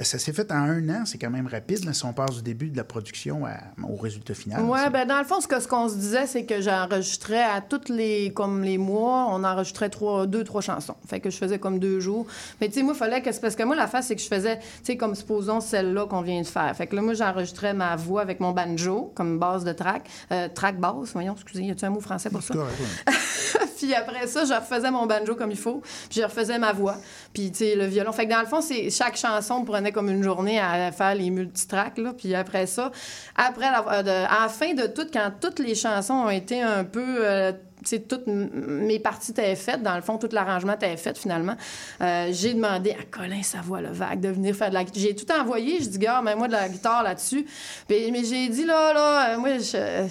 [0.00, 2.42] Euh, ça s'est fait en un an, c'est quand même rapide, si on passe du
[2.42, 3.42] début de la production
[3.88, 4.62] au résultat final.
[4.64, 7.60] Oui, ben dans le fond, ce qu'on ce qu'on se disait, c'est que j'enregistrais à
[7.60, 10.96] tous les, comme les mois, on enregistrait trois, deux, trois chansons.
[11.06, 12.26] Fait que je faisais comme deux jours.
[12.60, 13.30] Mais tu sais, moi, il fallait que...
[13.40, 16.22] Parce que moi, la face, c'est que je faisais, tu sais, comme supposons celle-là qu'on
[16.22, 16.74] vient de faire.
[16.76, 20.08] Fait que là, moi, j'enregistrais ma voix avec mon banjo comme base de track.
[20.32, 22.54] Euh, track basse, voyons, excusez, y a-tu un mot français pour ça?
[23.80, 26.96] puis après ça, je refaisais mon banjo comme il faut, puis je refaisais ma voix,
[27.32, 28.12] puis tu sais, le violon.
[28.12, 31.30] Fait que dans le fond, c'est chaque chanson prenait comme une journée à faire les
[31.30, 32.90] multitracks, là, puis après ça,
[33.36, 34.02] après, à
[34.42, 37.18] la fin de tout, quand toutes les chansons ont été un peu...
[37.20, 37.52] Euh,
[37.84, 39.82] sais, toutes mes parties étaient faites.
[39.82, 41.56] Dans le fond, tout l'arrangement était fait finalement.
[42.02, 44.84] Euh, j'ai demandé à Colin Savoie, le vague, de venir faire de la.
[44.94, 45.80] J'ai tout envoyé.
[45.80, 47.46] Je dis, gars, mets-moi de la guitare là-dessus.
[47.88, 50.06] Mais j'ai dit, là, là, euh, moi, je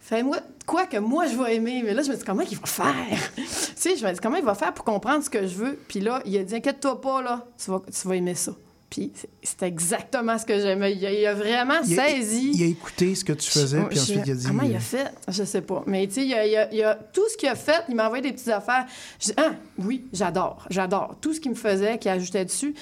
[0.00, 1.82] Fais-moi quoi que moi je vais aimer?
[1.82, 3.32] Mais là, je me dis, comment il va faire?
[3.36, 3.42] tu
[3.74, 5.78] sais, je me dis, comment il va faire pour comprendre ce que je veux?
[5.88, 8.52] Puis là, il a dit, inquiète-toi pas, là, tu vas, tu vas aimer ça.
[8.90, 10.94] Puis c'était exactement ce que j'aimais.
[10.94, 12.52] Il, a vraiment saisi.
[12.54, 14.46] Il a écouté ce que tu faisais, puis ensuite il a dit.
[14.46, 15.12] Comment il a fait?
[15.28, 15.82] Je sais pas.
[15.86, 18.32] Mais tu sais, il, il, a, tout ce qu'il a fait, il m'a envoyé des
[18.32, 18.86] petites affaires.
[19.20, 21.16] Je ah, oui, j'adore, j'adore.
[21.20, 22.74] Tout ce qu'il me faisait, qu'il ajoutait dessus.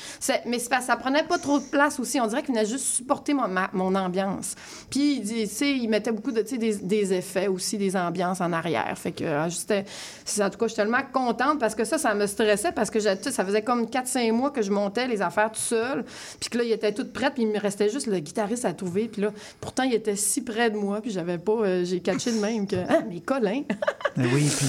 [0.47, 2.21] Mais ça prenait pas trop de place aussi.
[2.21, 4.55] On dirait qu'il venait juste supporter mon, mon ambiance.
[4.90, 8.97] Puis, tu sais, il mettait beaucoup de, des, des effets aussi, des ambiances en arrière.
[8.97, 9.47] Fait que, euh.
[9.47, 13.01] En tout cas, je suis tellement contente parce que ça, ça me stressait parce que
[13.01, 15.96] ça faisait comme 4-5 mois que je montais les affaires tout seul.
[16.41, 18.73] Puis que là, il était toute prête, puis il me restait juste le guitariste à
[18.73, 19.09] trouver.
[19.09, 21.53] Puis là, pourtant, il était si près de moi, puis j'avais pas.
[21.53, 22.77] Euh, j'ai catché de même que.
[22.89, 23.63] Ah, mais Colin!
[24.19, 24.67] Oui, puis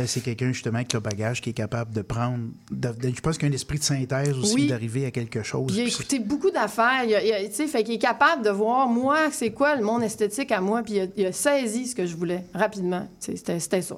[0.00, 2.38] euh, c'est quelqu'un, justement, avec le bagage qui est capable de prendre.
[2.70, 5.74] je pense qu'il y a un esprit de synthèse aussi, d'arriver à quelque chose.
[5.74, 7.04] il a écouté beaucoup d'affaires.
[7.06, 10.82] Tu sais, fait qu'il est capable de voir, moi, c'est quoi mon esthétique à moi,
[10.82, 13.08] puis il a, il a saisi ce que je voulais rapidement.
[13.18, 13.96] C'était ça.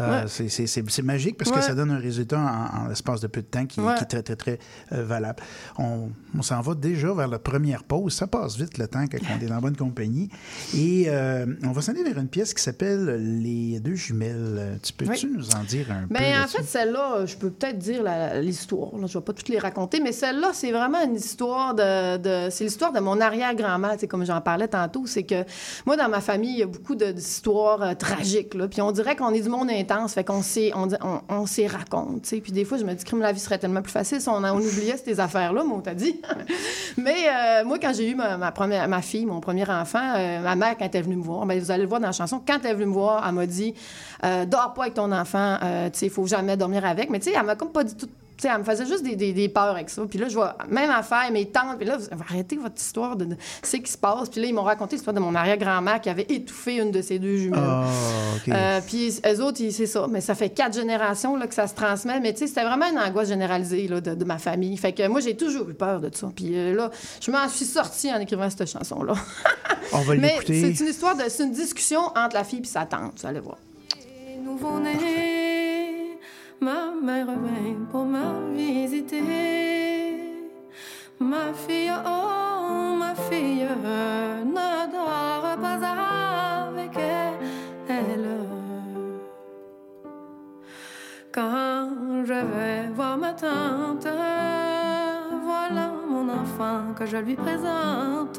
[0.00, 3.66] Euh, c'est magique parce que ça donne un résultat en, l'espace de peu de temps
[3.66, 4.58] qui, est très, très, très
[4.92, 5.42] euh, valable.
[5.78, 6.10] On,
[6.42, 8.14] s'en va déjà vers la première pause.
[8.14, 10.28] Ça passe vite le temps qu'on est dans bonne compagnie.
[10.74, 14.78] Et euh, on va s'en aller vers une pièce qui s'appelle Les deux jumelles.
[14.82, 16.14] Tu peux-tu nous en dire un peu?
[16.14, 18.02] Ben, en fait, celle-là, je peux peut-être dire
[18.40, 18.90] l'histoire.
[18.94, 22.48] Je ne vais pas toutes les raconter, mais celle-là, c'est vraiment une histoire de.
[22.50, 25.04] c'est l'histoire de mon arrière-grand-mère, comme j'en parlais tantôt.
[25.06, 25.44] C'est que
[25.86, 28.54] moi, dans ma famille, il y a beaucoup d'histoires tragiques.
[28.54, 30.14] Là, puis on dirait qu'on est du monde intense.
[30.14, 30.88] Fait qu'on s'y on,
[31.28, 32.22] on, raconte.
[32.22, 34.42] Puis des fois, je me dis que la vie serait tellement plus facile si on,
[34.42, 36.20] on oubliait ces affaires-là, moi, on t'a dit.
[36.96, 40.56] Mais euh, moi, quand j'ai eu ma, première, ma fille, mon premier enfant, euh, ma
[40.56, 42.40] mère, quand elle est venue me voir, ben, vous allez le voir dans la chanson,
[42.46, 43.74] quand elle est venue me voir, elle m'a dit
[44.24, 45.58] euh, Dors pas avec ton enfant,
[46.00, 47.10] il faut jamais dormir avec.
[47.10, 48.08] Mais tu sais, elle m'a comme pas dit tout
[48.42, 50.02] sais, elle me faisait juste des, des, des, peurs avec ça.
[50.08, 53.28] Puis là, je vois, même affaire, mes tantes, puis là, vous, arrêtez votre histoire de,
[53.62, 54.28] ce qui se passe.
[54.28, 57.18] Puis là, ils m'ont raconté l'histoire de mon arrière-grand-mère qui avait étouffé une de ses
[57.18, 57.60] deux jumelles.
[57.62, 57.84] Ah,
[58.48, 60.06] euh, puis eux autres, c'est ça.
[60.08, 62.20] Mais ça fait quatre générations là, que ça se transmet.
[62.20, 64.76] Mais tu sais, c'était vraiment une angoisse généralisée là, de, ma famille.
[64.76, 66.28] Fait que moi, j'ai toujours eu peur de ça.
[66.34, 69.14] Puis euh, là, je m'en suis sortie en écrivant cette chanson-là.
[69.92, 70.62] On va l'écouter.
[70.62, 71.24] Mais c'est une histoire de...
[71.28, 73.20] C'est une discussion entre la fille et sa tante.
[73.20, 73.58] Vous allez voir.
[76.62, 79.22] Ma mère vient pour me visiter.
[81.18, 83.66] Ma fille, oh, ma fille,
[84.44, 85.78] ne dort pas
[86.68, 86.94] avec
[87.88, 88.28] elle.
[91.32, 91.88] Quand
[92.24, 94.08] je vais voir ma tante,
[95.42, 98.38] voilà mon enfant que je lui présente.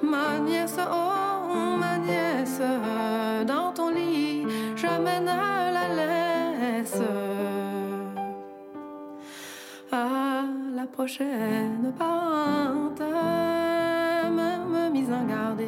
[0.00, 2.60] Ma nièce, oh, ma nièce,
[3.48, 5.65] dans ton lit, j'amène la
[9.92, 10.42] À
[10.74, 13.00] la prochaine pente,
[14.30, 15.60] me mise en garde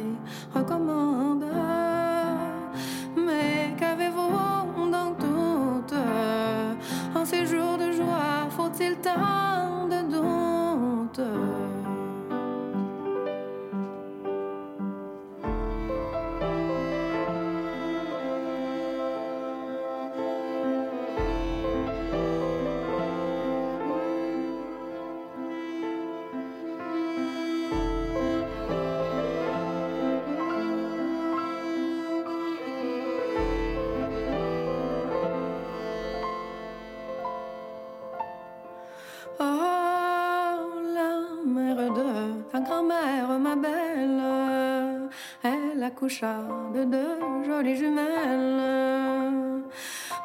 [45.99, 46.35] accoucha
[46.73, 49.63] de deux jolies jumelles.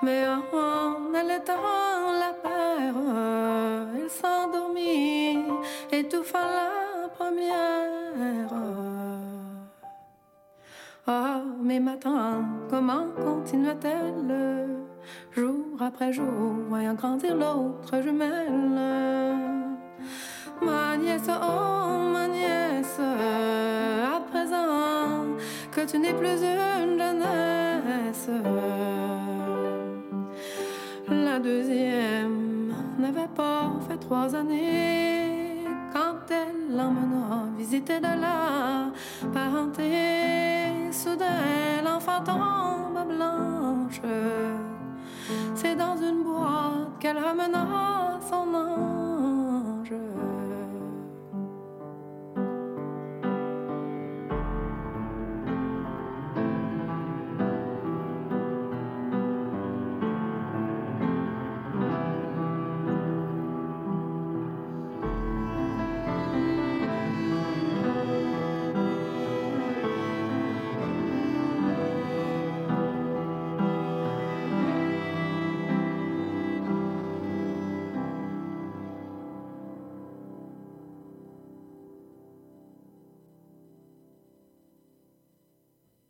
[0.03, 2.95] Mais en allaitant la père,
[3.97, 5.39] elle s'endormit,
[5.91, 8.51] étouffa la première.
[11.07, 14.69] Ah, mais maintenant, comment continua-t-elle?
[15.33, 18.81] Jour après jour, voyant grandir l'autre jumelle.
[20.63, 22.29] Ma nièce, oh ma
[25.75, 26.41] que tu n'es plus
[26.83, 28.31] une jeunesse.
[31.09, 38.93] La deuxième n'avait pas fait trois années quand elle l'emmena visiter de la
[39.33, 39.91] parenté.
[40.93, 44.01] Soudain, l'enfant tombe blanche.
[45.57, 49.04] C'est dans une boîte qu'elle ramena son ange.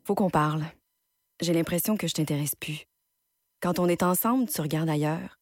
[0.06, 0.64] Faut qu'on parle.
[1.40, 2.84] J'ai l'impression que je t'intéresse plus.
[3.62, 5.38] Quand on est ensemble, tu regardes ailleurs.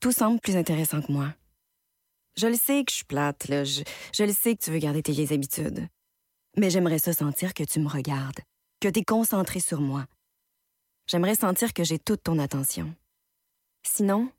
[0.00, 1.34] Tout semble plus intéressant que moi.
[2.36, 3.46] Je le sais que je suis plate.
[3.48, 5.88] Je, le sais que tu veux garder tes vieilles habitudes.
[6.58, 8.40] Mais j'aimerais ça sentir que tu me regardes,
[8.80, 10.04] que tu es concentré sur moi.
[11.06, 12.94] J'aimerais sentir que j'ai toute ton attention.
[13.82, 14.30] Sinon,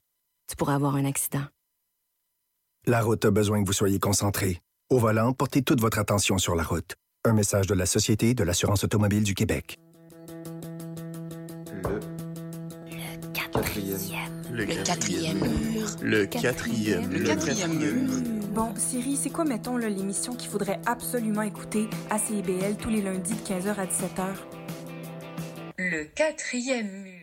[0.48, 1.46] tu pourrais avoir un accident.
[2.86, 4.62] La route a besoin que vous soyez concentré.
[4.90, 6.96] Au volant, portez toute votre attention sur la route.
[7.26, 9.80] Un message de la Société de l'assurance automobile du Québec.
[11.72, 13.98] Le quatrième.
[14.52, 15.88] Le quatrième mur.
[16.02, 18.12] Le quatrième Le quatrième mur.
[18.54, 23.36] Bon, Siri, c'est quoi, mettons, l'émission qu'il faudrait absolument écouter à CIBL tous les lundis
[23.36, 24.26] de 15h à 17h?
[25.78, 27.23] Le quatrième mur.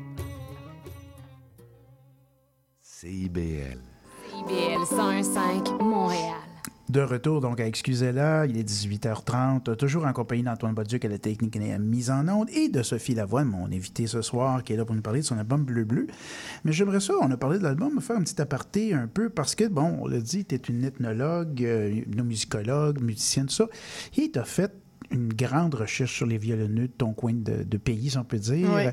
[3.01, 3.79] CIBL.
[4.29, 6.35] CIBL 101.5 Montréal.
[6.87, 11.17] De retour donc à Excusez-la, il est 18h30, toujours en compagnie d'Antoine Boduc à la
[11.17, 14.63] technique et à la mise en onde et de Sophie Lavoine, mon invité ce soir,
[14.63, 16.05] qui est là pour nous parler de son album Bleu Bleu.
[16.63, 19.55] Mais j'aimerais ça, on a parlé de l'album, faire un petit aparté un peu parce
[19.55, 23.67] que, bon, on l'a dit, tu es une ethnologue, euh, une musicologue, musicienne, tout ça,
[24.15, 24.75] et tu as fait
[25.11, 28.37] une grande recherche sur les violonneux de ton coin de, de pays, si on peut
[28.39, 28.67] dire.
[28.73, 28.83] Oui.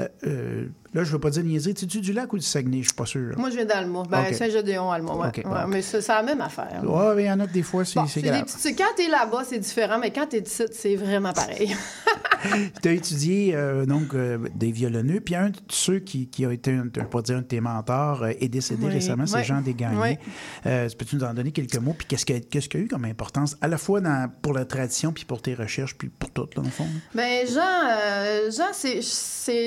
[0.00, 1.74] Euh, euh, là, je ne veux pas dire niaiser.
[1.74, 2.78] Tu du lac ou du Saguenay?
[2.82, 3.38] Je suis pas sûr.
[3.38, 4.02] Moi, je viens d'Alma.
[4.10, 4.34] Ben, Ok.
[4.34, 5.28] Saint-Gédéon, Alma, ouais.
[5.28, 5.66] Ok, Ouais.
[5.68, 6.80] Mais c'est la même affaire.
[6.84, 8.44] Ouais, mais il y en a des fois, c'est Bon, grave.
[8.44, 11.74] petits- quand t'es là-bas, c'est différent, mais quand t'es ici, c'est vraiment pareil.
[12.82, 14.14] tu as étudié euh, donc
[14.54, 17.46] des violonneux, puis un de ceux qui, qui a été, un, pas dire un de
[17.46, 20.18] tes mentors, est décédé Oui, récemment, c'est oui, Jean Desgagnés.
[20.64, 20.88] oui.
[20.98, 23.68] Peux-tu nous en donner quelques mots, puis qu'est-ce qu'il y a eu comme importance, à
[23.68, 26.70] la fois dans, pour la tradition, puis pour tes recherches, puis pour tout, là, le
[26.70, 26.86] fond?
[27.14, 29.00] Ben Jean, euh, Jean c'est,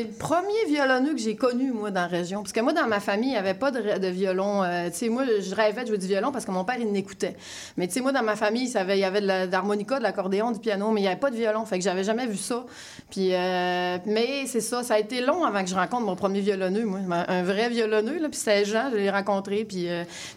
[0.04, 2.42] le premier violonneux que j'ai connu, moi, dans la région.
[2.42, 4.64] Parce que moi, dans ma famille, il n'y avait pas de, de violon.
[4.64, 6.92] Euh, tu sais, moi, je rêvais de jouer du violon parce que mon père, il
[6.92, 7.36] n'écoutait.
[7.78, 10.60] Mais tu sais, moi, dans ma famille, il y avait de l'harmonica, de l'accordéon, du
[10.60, 11.66] piano, mais il n'y avait pas de violon.
[11.66, 12.64] Fait que j'avais jamais vu ça.
[13.10, 16.42] Puis, euh, mais c'est ça, ça a été long avant que je rencontre mon premier
[16.42, 17.00] violonneux, moi.
[17.28, 18.30] Un vrai violonneux, là.
[18.30, 19.66] Puis c'était Jean, je l'ai rencontré.
[19.66, 19.88] Puis,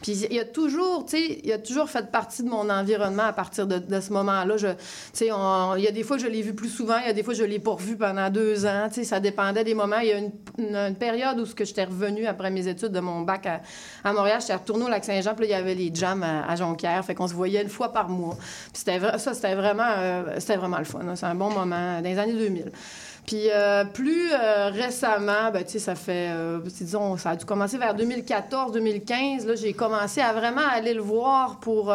[0.03, 3.33] puis il a toujours, tu sais, il a toujours fait partie de mon environnement à
[3.33, 4.55] partir de, de ce moment-là.
[4.57, 4.67] Tu
[5.13, 5.37] sais, on-
[5.77, 7.35] il y a des fois je l'ai vu plus souvent, il y a des fois
[7.35, 8.89] je l'ai pas revu pendant deux ans.
[8.89, 9.99] Tu sais, ça dépendait des moments.
[9.99, 13.47] Il y a une, période où j'étais revenue après mes études de mon bac
[14.05, 16.57] à, Montréal, j'étais retournée au Lac-Saint-Jean, puis là, il y avait les jams à, à
[16.57, 17.05] Jonquière.
[17.05, 18.37] Fait qu'on se voyait une fois par mois.
[18.73, 21.01] Puis c'était ça, c'était vraiment, euh, vraiment le fun.
[21.15, 22.73] C'est un bon moment dans les années 2000.
[23.27, 26.31] Puis euh, plus euh, récemment, ben, ça fait,
[26.67, 29.47] disons, ça a dû commencer vers 2014-2015.
[29.47, 31.93] Là, j'ai commencé à vraiment aller le voir pour...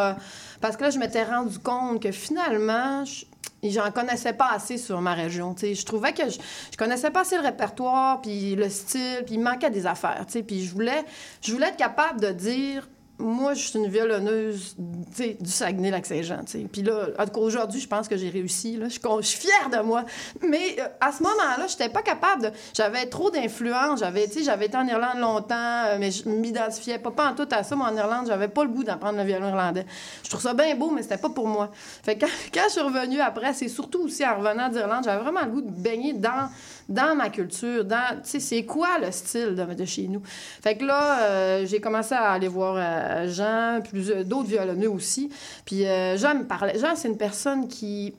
[0.59, 3.25] parce que là, je m'étais rendu compte que finalement, je-
[3.63, 5.55] j'en connaissais pas assez sur ma région.
[5.61, 6.37] Je trouvais que je,
[6.71, 10.25] je connaissais pas assez le répertoire, puis le style, puis il manquait des affaires.
[10.47, 11.03] Puis je voulais,
[11.41, 12.87] je voulais être capable de dire
[13.19, 16.41] moi, je suis une violonneuse du Saguenay-Lac-Saint-Jean.
[16.71, 18.79] Puis là, aujourd'hui, je pense que j'ai réussi.
[18.81, 20.05] Je, suis fière de moi.
[20.41, 22.53] Mais euh, à ce moment-là, je n'étais pas capable.
[22.73, 23.99] J'avais trop d'influence.
[23.99, 27.75] J'avais été en Irlande longtemps, euh, mais je m'identifiais pas, pas en tout à ça.
[27.75, 29.85] Moi, en Irlande, j'avais pas le goût d'apprendre le violon irlandais.
[30.23, 31.71] Je trouve ça bien beau, mais c'était pas pour moi.
[32.03, 35.21] Fait que quand, quand je suis revenue après, c'est surtout aussi en revenant d'Irlande, j'avais
[35.21, 36.49] vraiment le goût de baigner dans,
[36.89, 40.21] dans ma culture, dans, tu sais, c'est quoi le style de, chez nous?
[40.61, 45.29] Fait que là, euh, j'ai commencé à aller voir euh, Jean, plus d'autres violonneux aussi.
[45.65, 46.77] Puis euh, Jean me parlait.
[46.79, 48.13] Jean, c'est une personne qui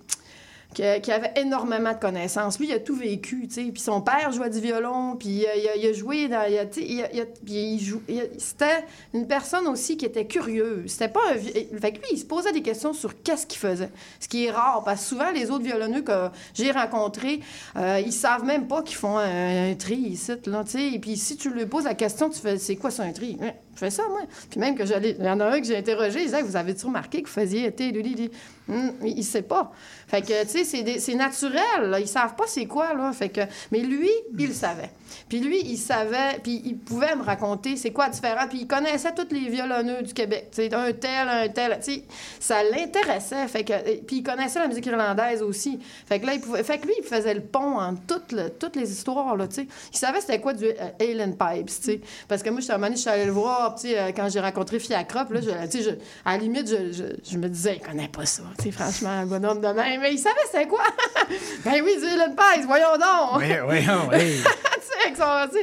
[0.74, 2.58] qui, avait énormément de connaissances.
[2.58, 3.64] Lui, il a tout vécu, tu sais.
[3.72, 6.38] Puis son père jouait du violon, puis euh, il, a, joué dans...
[6.38, 6.48] A,
[7.46, 7.80] il
[8.38, 10.90] C'était une personne aussi qui était curieuse.
[10.92, 11.38] C'était pas un...
[11.78, 13.90] Fait lui, il se posait des questions sur qu'est-ce qu'il faisait.
[14.20, 17.40] Ce qui est rare, parce que souvent, les autres violonneux que j'ai rencontrés,
[17.76, 20.92] euh, ils savent même pas qu'ils font un, tri ici, tu sais.
[20.92, 23.38] Et puis si tu lui poses la question, tu fais, c'est quoi ça, un tri?
[23.74, 24.20] Je fais ça, moi.
[24.50, 25.16] Puis même que j'allais...
[25.18, 27.34] Il y en a un que j'ai interrogé, il disait, vous avez-tu remarqué que vous
[27.34, 27.70] faisiez...
[27.72, 28.30] té, li, li, li?
[28.68, 29.72] Hum, il il sait pas.
[30.06, 31.82] Fait que, tu sais, c'est naturel.
[31.82, 32.00] Là.
[32.00, 33.12] Ils savent pas c'est quoi, là.
[33.12, 33.40] Fait que...
[33.72, 34.90] Mais lui, il le savait.
[35.28, 38.46] Puis lui, il savait, puis il pouvait me raconter c'est quoi différent.
[38.48, 40.48] Puis il connaissait tous les violonneux du Québec.
[40.52, 41.78] Sais, un tel, un tel.
[41.80, 42.04] Sais,
[42.38, 43.46] ça l'intéressait.
[43.48, 43.72] Fait que...
[44.02, 45.78] Puis il connaissait la musique irlandaise aussi.
[46.06, 46.62] Fait que là, il pouvait...
[46.62, 49.66] Fait que lui, il faisait le pont entre toutes, toutes les histoires, là, tu sais.
[49.92, 52.00] Il savait c'était quoi du euh, Alien Pipes, tu sais.
[52.28, 55.30] Parce que moi, je suis allée le voir, tu sais, euh, quand j'ai rencontré Fiacrop,
[55.30, 58.26] là, je, tu sais, à la limite, je, je- je me disais, il connaît pas
[58.26, 60.00] ça, tu sais, franchement, un bonhomme de même.
[60.00, 60.82] Mais il savait c'était quoi.
[61.64, 63.38] ben oui, Alien Pipes, voyons donc.
[63.40, 63.78] Oui, oui,
[64.12, 64.42] oui.
[65.52, 65.58] tu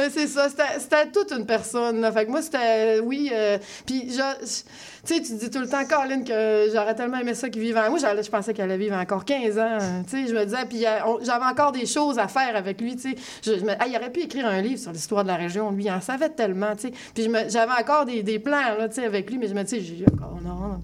[0.00, 2.00] sais, c'est ça, c'était- toute une personne.
[2.00, 2.12] Là.
[2.12, 3.30] Fait que moi, c'était, oui.
[3.32, 4.62] euh, puis, je- je-
[5.06, 7.76] tu sais, tu dis tout le temps, Colin, que j'aurais tellement aimé ça qu'il vive.
[7.76, 9.78] en- Moi, je pensais qu'elle allait vivre encore 15 ans.
[10.08, 12.80] Tu sais, je me disais, puis euh, on- j'avais encore des choses à faire avec
[12.80, 12.96] lui.
[12.96, 15.28] Tu sais, je, je me- ah, il aurait pu écrire un livre sur l'histoire de
[15.28, 15.70] la région.
[15.72, 16.74] Lui, il en savait tellement.
[16.74, 19.54] Tu sais, puis je me- j'avais encore des, des plans, là, avec lui, mais je
[19.54, 20.38] me disais, j'ai encore,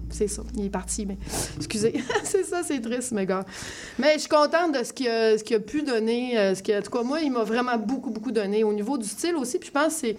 [0.09, 1.05] c'est ça, il est parti.
[1.05, 1.17] Mais
[1.57, 1.93] excusez,
[2.23, 3.45] c'est ça, c'est triste, mes gars.
[3.97, 6.37] Mais je suis contente de ce qu'il a, ce a pu donner.
[6.37, 8.63] euh, ce a- en tout cas, moi, il m'a vraiment beaucoup, beaucoup donné.
[8.63, 10.17] Au niveau du style aussi, puis je pense que c'est.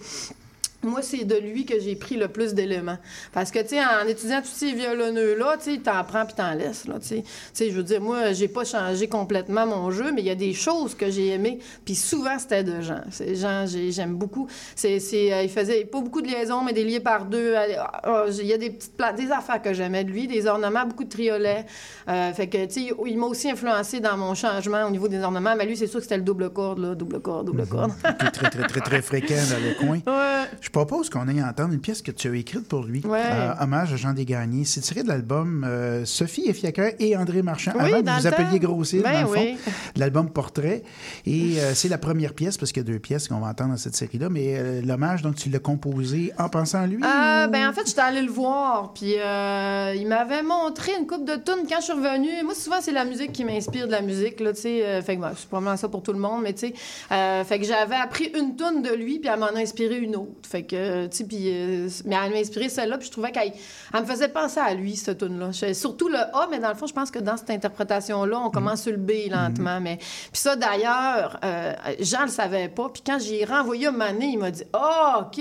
[0.83, 2.97] Moi, c'est de lui que j'ai pris le plus d'éléments.
[3.33, 6.53] Parce que, tu sais, en étudiant tous ces violonneux-là, tu sais, t'en prends puis t'en
[6.53, 7.23] laisses, là, tu
[7.53, 7.69] sais.
[7.69, 10.53] Je veux dire, moi, j'ai pas changé complètement mon jeu, mais il y a des
[10.53, 13.01] choses que j'ai aimées, puis souvent, c'était de Jean.
[13.11, 14.47] C'est Jean, j'ai- j'aime beaucoup.
[14.75, 17.55] C'est, euh, il faisait pas beaucoup de liaisons, mais des liés par deux.
[17.55, 20.45] Ah, ah, Il y a des petites pla- des affaires que j'aimais de lui, des
[20.47, 21.65] ornements, beaucoup de triolets.
[22.09, 25.19] Euh, fait que, tu sais, il m'a aussi influencé dans mon changement au niveau des
[25.21, 27.91] ornements, mais lui, c'est sûr que c'était le double corde, là, double corde, double corde.
[28.19, 29.99] qui est très, très, très, très fréquent dans le coin.
[30.07, 30.43] Ouais.
[30.61, 33.01] Je propose qu'on aille entendre une pièce que tu as écrite pour lui.
[33.05, 33.21] Ouais.
[33.23, 34.65] Euh, hommage à Jean Desgagnés.
[34.65, 37.71] C'est tiré de l'album euh, Sophie et Fiaker et André Marchand.
[37.75, 38.59] Oui, avant que vous appeliez.
[38.59, 39.41] Grossille, Ben dans le fond.
[39.41, 39.57] oui.
[39.95, 40.83] de L'album Portrait.
[41.25, 43.69] Et euh, c'est la première pièce, parce qu'il y a deux pièces qu'on va entendre
[43.71, 44.29] dans cette série-là.
[44.29, 46.99] Mais l'hommage, donc, tu l'as composé en pensant à lui?
[47.03, 51.25] Ah, ou- ben en fait, j'étais allée le voir, puis il m'avait montré une coupe
[51.25, 52.43] de tunes quand je suis revenue.
[52.43, 55.01] Moi, souvent, c'est la musique qui m'inspire de la musique, là, tu sais.
[55.03, 57.43] fait que, ben, c'est probablement ça pour tout le monde, mais tu sais.
[57.45, 60.31] fait que j'avais appris une tune de lui, puis elle m'en a inspiré une autre.
[60.49, 61.49] Fait que, tu sais, puis...
[61.49, 63.51] euh, mais elle m'a inspiré celle-là, puis je trouvais qu'elle
[63.93, 65.51] elle me faisait penser à lui, cette tune-là.
[65.73, 68.83] Surtout le A, mais dans le fond, je pense que dans cette interprétation-là, on commence
[68.83, 69.97] sur le B lentement, mais...
[69.97, 74.39] Puis ça, d'ailleurs, euh, Jean le savait pas, puis quand j'ai renvoyé un mané, il
[74.39, 75.39] m'a dit «Ah, OK!»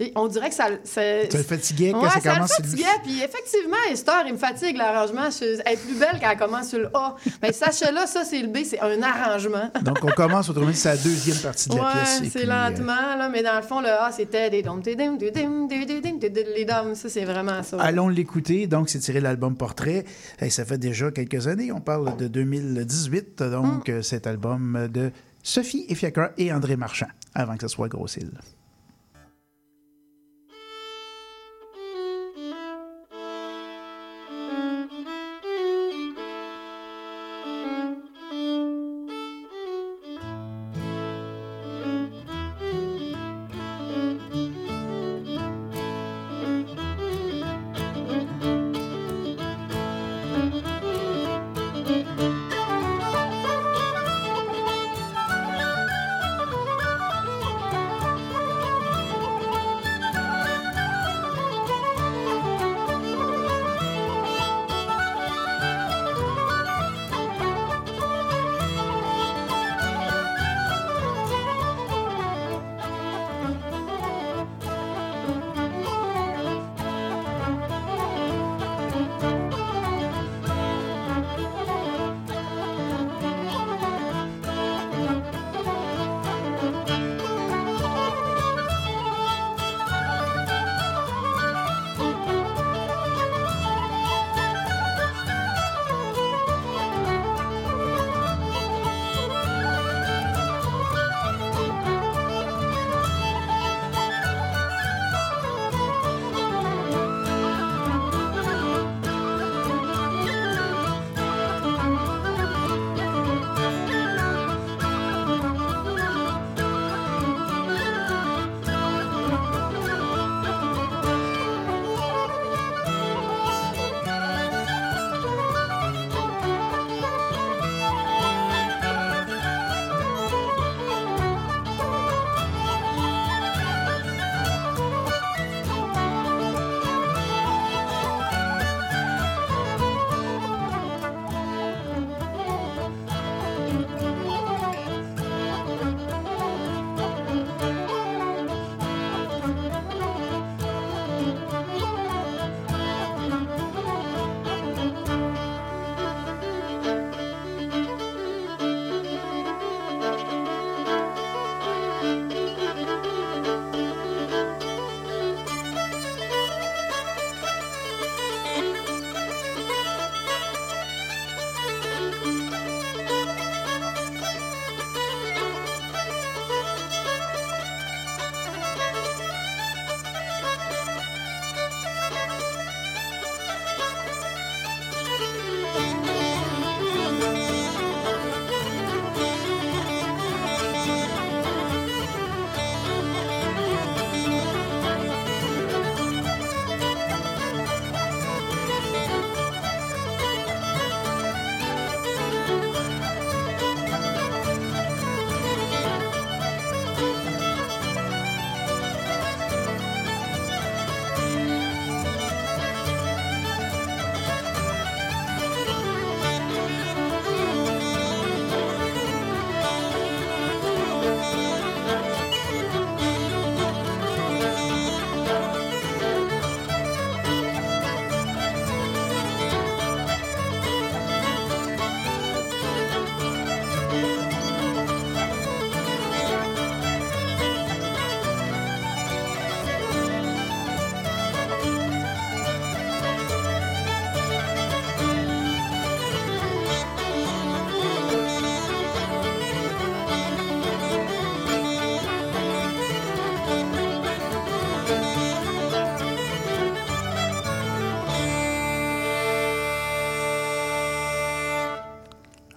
[0.00, 0.68] Et On dirait que ça...
[0.84, 2.88] ça le fatiguait quand Ouais, ça ça le commence sur le- fatiguait.
[3.02, 5.28] Puis effectivement, Esther, il me fatigue l'arrangement.
[5.40, 7.14] Elle est plus belle quand elle commence sur le A.
[7.42, 9.70] Mais sachez-là, ça, c'est le B, c'est un arrangement.
[9.82, 12.30] Donc, on commence, autrement dit, c'est la deuxième partie de la Ouais, pièce.
[12.32, 14.33] C'est euh, lentement, là, mais dans le fond, le A, c'était
[16.94, 17.80] Ça, c'est vraiment ça.
[17.80, 18.66] Allons l'écouter.
[18.66, 20.04] Donc, c'est tiré de l'album Portrait.
[20.40, 21.72] Et ça fait déjà quelques années.
[21.72, 23.42] On parle de 2018.
[23.42, 25.10] Donc, cet album de
[25.42, 27.88] Sophie et Fiacre et André Marchand, avant que ce soit.
[27.88, 28.63] Thank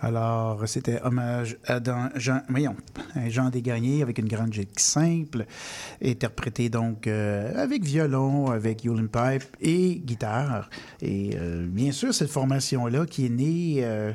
[0.08, 1.80] Alors, c'était hommage à
[2.16, 2.76] Jean, voyons,
[3.28, 5.46] Jean Desgagnés avec une grande gigue simple,
[6.04, 10.70] interprété donc euh, avec violon, avec Yulin Pipe et guitare.
[11.02, 14.14] Et euh, bien sûr, cette formation-là qui est née euh,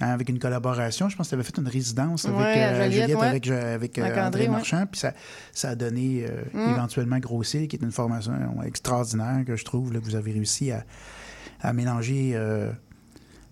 [0.00, 3.16] avec une collaboration, je pense que tu avais fait une résidence avec Ouais, euh, Juliette,
[3.16, 3.26] ouais.
[3.28, 4.48] avec, avec, Avec André, André, ouais.
[4.48, 5.12] Marchand, puis ça,
[5.52, 6.72] ça a donné euh, Mm.
[6.72, 8.32] éventuellement Grossé, qui est une formation
[8.64, 10.84] extraordinaire que je trouve là, que vous avez réussi à,
[11.60, 12.32] à mélanger.
[12.34, 12.72] euh,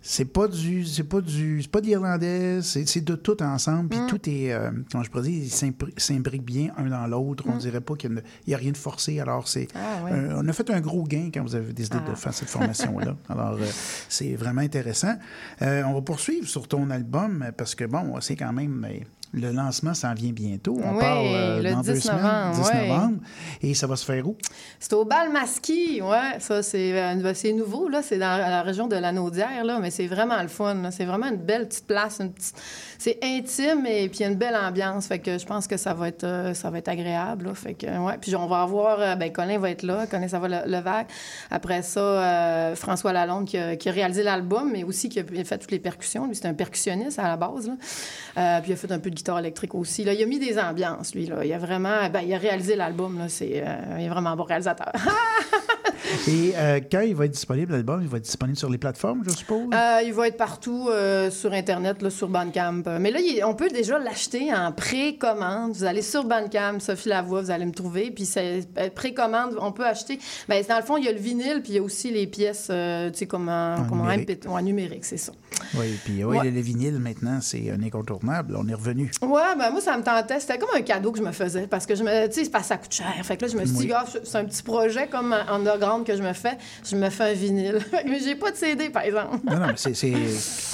[0.04, 4.00] c'est pas du c'est pas du c'est pas de l'irlandais c'est de tout ensemble puis
[4.00, 4.06] Mm.
[4.08, 5.48] tout est euh, comment je pourrais dire
[5.96, 7.58] s'imbrique bien un dans l'autre on Mm.
[7.58, 10.00] dirait pas qu'il y a, rien de forcé alors c'est Ah,
[10.36, 12.16] on a fait un gros gain quand vous avez décidé de Ah.
[12.16, 13.66] faire cette formation là alors euh,
[14.08, 15.14] c'est vraiment intéressant
[15.62, 18.86] Euh, on va poursuivre sur ton album parce que bon c'est quand même
[19.32, 20.78] le lancement s'en vient bientôt.
[20.82, 22.88] On Oui, parle euh, le dans 10 deux semaines, novembre, 10 ouais.
[22.88, 23.18] novembre.
[23.62, 24.36] Et ça va se faire où?
[24.78, 26.38] C'est au bal Masquis, ouais.
[26.38, 28.02] Ça, c'est euh, nouveau, là.
[28.02, 29.78] C'est dans la région de la Naudière, là.
[29.80, 30.90] Mais c'est vraiment le fun.
[30.90, 32.18] C'est vraiment une belle petite place.
[32.20, 32.54] Une petite...
[32.98, 35.06] C'est intime et puis il y a une belle ambiance.
[35.06, 37.54] Fait que je pense que ça va être, euh, ça va être agréable, là.
[37.54, 38.18] Fait que, ouais.
[38.20, 39.00] Puis on va avoir...
[39.00, 40.06] euh, ben, Colin va être là.
[40.06, 41.08] Colin, ça va le, Levac.
[41.50, 45.58] Après ça, François Lalonde qui a, qui a réalisé l'album, mais aussi qui a fait
[45.58, 46.26] toutes les percussions.
[46.26, 48.60] Lui, c'est un percussionniste à la base, là.
[48.60, 50.04] Puis il a fait un peu de électrique aussi.
[50.04, 50.14] Là.
[50.14, 51.26] Il a mis des ambiances, lui.
[51.26, 51.44] Là.
[51.44, 52.08] Il a vraiment...
[52.10, 53.28] Ben, il a réalisé l'album, là.
[53.28, 53.62] C'est...
[53.66, 54.92] euh, il est vraiment un bon réalisateur.
[56.28, 59.22] Et euh, quand il va être disponible, l'album, il va être disponible sur les plateformes,
[59.26, 59.68] je suppose?
[59.74, 62.82] Euh, il va être partout euh, sur Internet, là, sur Bandcamp.
[63.00, 65.72] Mais là, il- on peut déjà l'acheter en précommande.
[65.74, 68.10] Vous allez sur Bandcamp, Sophie Lavoie, vous allez me trouver.
[68.10, 70.18] Puis c'est précommande, on peut acheter.
[70.48, 72.26] Ben, dans le fond, il y a le vinyle, puis il y a aussi les
[72.26, 74.44] pièces, tu sais, comme en, En comme en numérique.
[74.48, 75.32] Ouais, numérique, c'est ça.
[75.74, 76.50] Oui, puis oui, Ouais.
[76.50, 78.56] le vinyle, maintenant, c'est un incontournable.
[78.58, 79.10] On est revenu.
[79.22, 80.40] Ouais, ben moi, ça me tentait.
[80.40, 82.26] C'était comme un cadeau que je me faisais parce que je me.
[82.28, 83.12] Tu sais, ça coûte cher.
[83.22, 83.92] Fait que là, je me suis dit, Oui.
[83.94, 85.66] Ah, c'est un petit projet comme en
[86.04, 86.56] que je me fais.
[86.88, 87.78] Je me fais un vinyle.
[88.06, 89.38] Mais j'ai pas de CD, par exemple.
[89.44, 90.12] Non, non, mais c'est, c'est-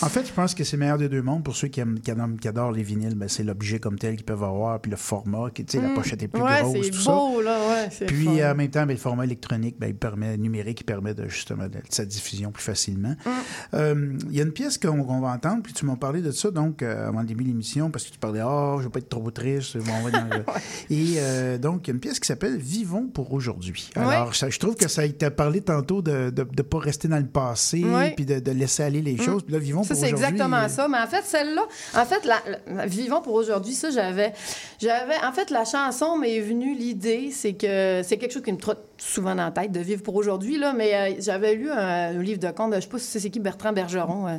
[0.04, 1.42] En fait, je pense que c'est le meilleur des deux mondes.
[1.44, 4.16] Pour ceux qui, aiment, qui, aiment- qui adorent les vinyles, ben, c'est l'objet comme tel
[4.16, 5.94] qu'ils peuvent avoir, puis le format, qui, tu sais, la Mm.
[5.94, 7.12] pochette est plus ouais, grosse, c'est tout ça.
[7.12, 7.58] beau, là.
[7.68, 8.50] Ouais, c'est Puis fun.
[8.50, 11.64] en même temps, ben, le format électronique, ben, il permet, numérique, il permet de, justement
[11.64, 13.14] de, de sa diffusion plus facilement.
[13.24, 13.30] Mm.
[13.74, 16.30] Euh, Il y a une pièce qu'on, qu'on va entendre, puis tu m'as parlé de
[16.30, 18.90] ça donc euh, avant le début de l'émission, parce que tu parlais, ah, je veux
[18.90, 19.76] pas être trop triste.
[19.78, 20.44] bon, on va dans le-
[20.90, 23.90] Et euh, donc, il y a une pièce qui s'appelle Vivons pour aujourd'hui.
[23.96, 24.02] Ouais.
[24.02, 27.26] Alors, ça- je trouve que ça t'a parlé tantôt de ne pas rester dans le
[27.26, 28.12] passé, Ouais.
[28.16, 29.20] puis de, de laisser aller les Mm.
[29.22, 29.42] choses.
[29.44, 30.24] Puis là, Vivons Ça, pour c'est aujourd'hui.
[30.26, 30.88] exactement euh, ça.
[30.88, 31.62] Mais en fait, celle-là,
[31.96, 32.36] en fait, la,
[32.66, 34.32] la- Vivons pour aujourd'hui, ça, j'avais,
[34.80, 38.58] j'avais, en fait, la chanson m'est venue l'idée, c'est que c'est quelque chose qui me
[38.58, 41.76] trotte souvent dans la tête de vivre pour aujourd'hui, là, mais euh, j'avais lu un,
[42.18, 44.26] un livre de contes, je sais pas si c'est qui, Bertrand Bergeron.
[44.26, 44.38] euh,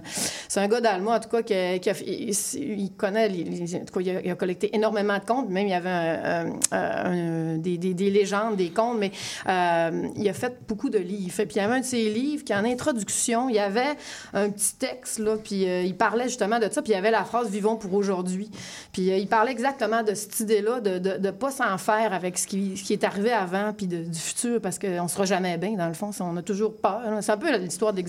[0.49, 2.34] c'est un gars d'Allemagne, en tout cas, qui, a- qui a- il,
[2.80, 5.49] il connaît, les, les- en tout cas, il a, il a collecté énormément de contes,
[5.49, 9.11] même il y avait un- un- un- des, des- des légendes, des contes, mais
[9.47, 11.34] euh, il a fait beaucoup de livres.
[11.36, 13.95] Puis il y avait un de ses livres qui, en introduction, il y avait
[14.34, 17.12] un petit texte, là, puis euh, il parlait justement de ça, puis il y avait
[17.12, 18.49] la phrase «Vivons pour aujourd'hui».
[18.93, 22.38] Puis euh, il parlait exactement de cette idée-là, de ne de, pas s'en faire avec
[22.38, 25.72] ce qui, qui est arrivé avant, puis du futur, parce qu'on ne sera jamais bien,
[25.72, 27.01] dans le fond, si on a toujours peur.
[27.22, 28.03] C'est un peu l'histoire de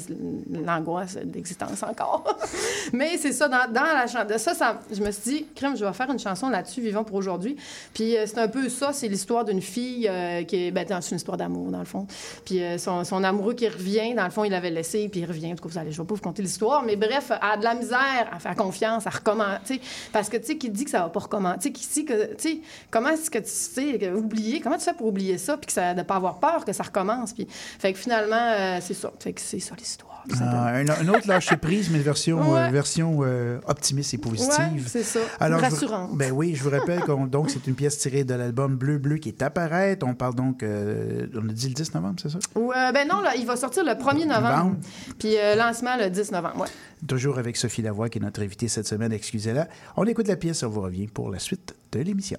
[0.65, 2.39] l'angoisse d'existence encore.
[2.93, 5.85] Mais c'est ça, dans, dans la chanson, ça, ça, je me suis dit, crème, je
[5.85, 7.57] vais faire une chanson là-dessus, Vivons pour aujourd'hui.
[7.95, 10.11] Puis euh, c'est un peu ça, c'est l'histoire d'une fille
[10.47, 12.07] qui est, ben, c'est une histoire d'amour, dans le fond.
[12.45, 15.27] Puis euh, son, son amoureux qui revient, dans le fond, il l'avait laissé, puis il
[15.27, 15.53] revient.
[15.53, 17.57] En tout cas, vous allez, je vais pas vous conter l'histoire, mais bref, elle a
[17.57, 19.81] de la misère à faire confiance, à recommencer.
[20.13, 22.05] Parce que, tu sais, qui dit que ça va pas recommencer, tu sais, qui dit
[22.05, 22.59] que, tu sais,
[22.91, 25.95] comment est-ce que tu sais, oublier, comment tu fais pour oublier ça, puis que ça,
[25.95, 27.33] de pas avoir peur que ça recommence.
[27.33, 29.13] Puis, fait que finalement, euh, c'est ça.
[29.19, 30.09] Fait que c'est ça l'histoire.
[30.39, 32.61] Ah, un, un autre lâcher prise, mais version, Ouais.
[32.61, 33.21] euh, version
[33.67, 34.59] optimiste et positive.
[34.75, 35.21] Ouais, c'est ça.
[35.39, 36.17] Rassurante.
[36.17, 39.17] ben oui, je vous rappelle que donc c'est une pièce tirée de l'album Bleu Bleu
[39.17, 40.07] qui est à paraître.
[40.07, 42.39] On parle donc, on a dit le 10 novembre, c'est ça?
[42.55, 44.49] Ou, euh, ben non, là, il va sortir le 1er novembre.
[44.49, 44.77] Novembre.
[45.19, 46.61] Puis euh, lancement le 10 novembre.
[46.61, 46.69] Ouais.
[47.07, 49.69] Toujours avec Sophie Lavoie qui est notre invitée cette semaine, excusez-la.
[49.97, 52.39] On écoute la pièce, on vous revient pour la suite de l'émission.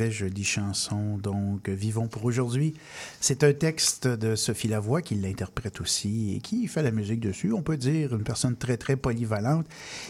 [0.00, 1.18] Très, très jolie chanson.
[1.18, 2.72] Donc, Vivons pour aujourd'hui.
[3.20, 7.52] C'est un texte de Sophie Lavoie qui l'interprète aussi et qui fait la musique dessus.
[7.52, 9.66] On peut dire une personne très, très polyvalente.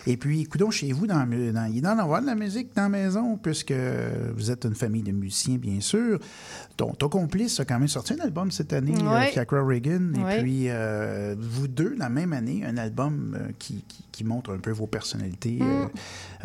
[0.06, 2.82] Et puis, écoutons chez vous, dans, dans, il doit en avoir de la musique dans
[2.82, 3.74] la maison, puisque
[4.36, 6.20] vous êtes une famille de musiciens, bien sûr.
[6.76, 9.32] Ton, ton complice a quand même sorti un album cette année, Ouais.
[9.32, 10.12] Fiacra Reagan.
[10.14, 14.52] Et puis, euh, vous deux, la même année, un album euh, qui, qui, qui montre
[14.52, 15.58] un peu vos personnalités.
[15.58, 15.62] Mm.
[15.62, 15.86] Euh,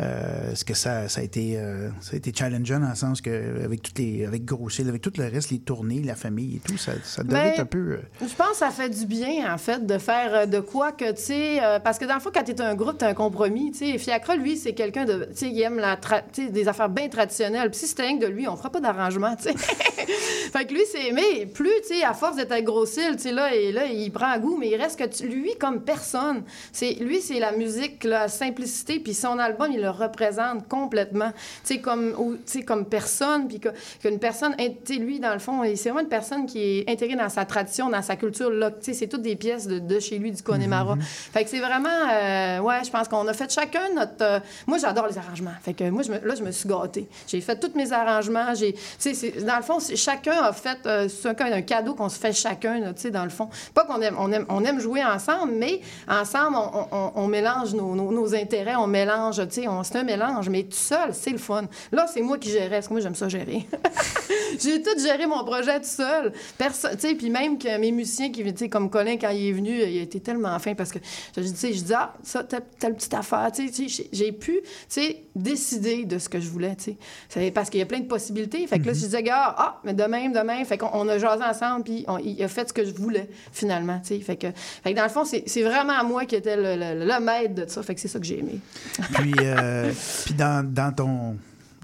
[0.00, 3.20] euh, Est-ce que ça, ça, a été, euh, ça a été challengeant dans le sens
[3.20, 6.60] que, avec, toutes les, avec Grossil, avec tout le reste, les tournées, la famille et
[6.60, 7.78] tout, ça, ça devait Ben, être un peu.
[7.78, 10.92] euh, Je pense que ça fait du bien, en fait, de faire euh, de quoi
[10.92, 13.04] que, tu sais, euh, parce que dans le fond, quand tu es un groupe, tu
[13.04, 13.98] un compromis, tu sais.
[13.98, 15.96] Fiacra, lui, c'est quelqu'un de, tu sais, il aime la
[16.36, 17.70] des affaires bien traditionnelles.
[17.70, 19.54] Puis si c'était rien que de lui, on fera pas d'arrangement, tu sais.
[20.52, 23.32] fait que lui, c'est, mais plus, tu sais, à force d'être avec Grossil, tu sais,
[23.32, 26.42] là, et là, il prend goût, mais il reste que tu- lui, comme personne,
[26.72, 31.30] c'est, lui, c'est la musique, la simplicité, puis son album, il le représente complètement,
[31.64, 32.36] tu sais, comme, ou-
[32.66, 33.68] comme personne, puis que-
[34.02, 37.16] qu'une personne, tu sais, lui, dans le fond, c'est vraiment une personne qui est intégrée
[37.16, 40.00] dans sa tradition, dans sa culture, là, tu sais, c'est toutes des pièces de, de
[40.00, 40.96] chez lui, du Connemara.
[41.32, 44.12] Fait que c'est vraiment, euh, ouais, je pense qu'on a fait chacun notre...
[44.22, 45.50] euh, moi, j'adore les arrangements.
[45.62, 47.06] Fait que moi, je me- là, je me suis gâtée.
[47.26, 48.54] J'ai fait tous mes arrangements.
[48.54, 51.94] J'ai, tu sais, c'est- dans le fond, chacun a fait, euh, c'est un, un cadeau
[51.94, 53.48] qu'on se fait chacun, tu sais, dans le fond.
[53.74, 57.74] Pas qu'on aime, on aime, on aime jouer ensemble, mais ensemble, on, on- on mélange
[57.74, 61.10] nos, nos- nos intérêts, on mélange, tu sais, on- c'est un mélange, mais tout seul,
[61.12, 61.64] c'est le fun.
[61.92, 63.66] Là, c'est moi qui gérais, parce que moi, j'aime ça gérer.
[64.58, 66.32] J'ai tout géré mon projet tout seul.
[66.56, 69.48] Perso- tu sais, puis même que mes musiciens, qui, tu sais, comme Colin, quand il
[69.48, 70.98] est venu, il a été tellement fin parce que
[71.36, 74.32] je dis, tu sais, je dis, ah, ça, telle, telle petite affaire, tu sais, j'ai-
[74.32, 76.96] pu, tu sais, décider de ce que je voulais, tu
[77.28, 77.50] sais.
[77.50, 78.66] Parce qu'il y a plein de possibilités.
[78.66, 80.64] Fait que là, je disais, gars, ah, mais de même, de même.
[80.64, 83.28] Fait qu'on on a jasé ensemble, puis on- il a fait ce que je voulais,
[83.52, 84.20] finalement, tu sais.
[84.20, 84.48] Fait que,
[84.82, 87.66] fait que dans le fond, c'est vraiment moi qui étais le, le- le maître de
[87.68, 87.82] ça.
[87.82, 88.58] Fait que c'est ça que j'ai aimé.
[89.14, 89.92] Puis, euh,
[90.24, 91.36] puis dans, dans ton.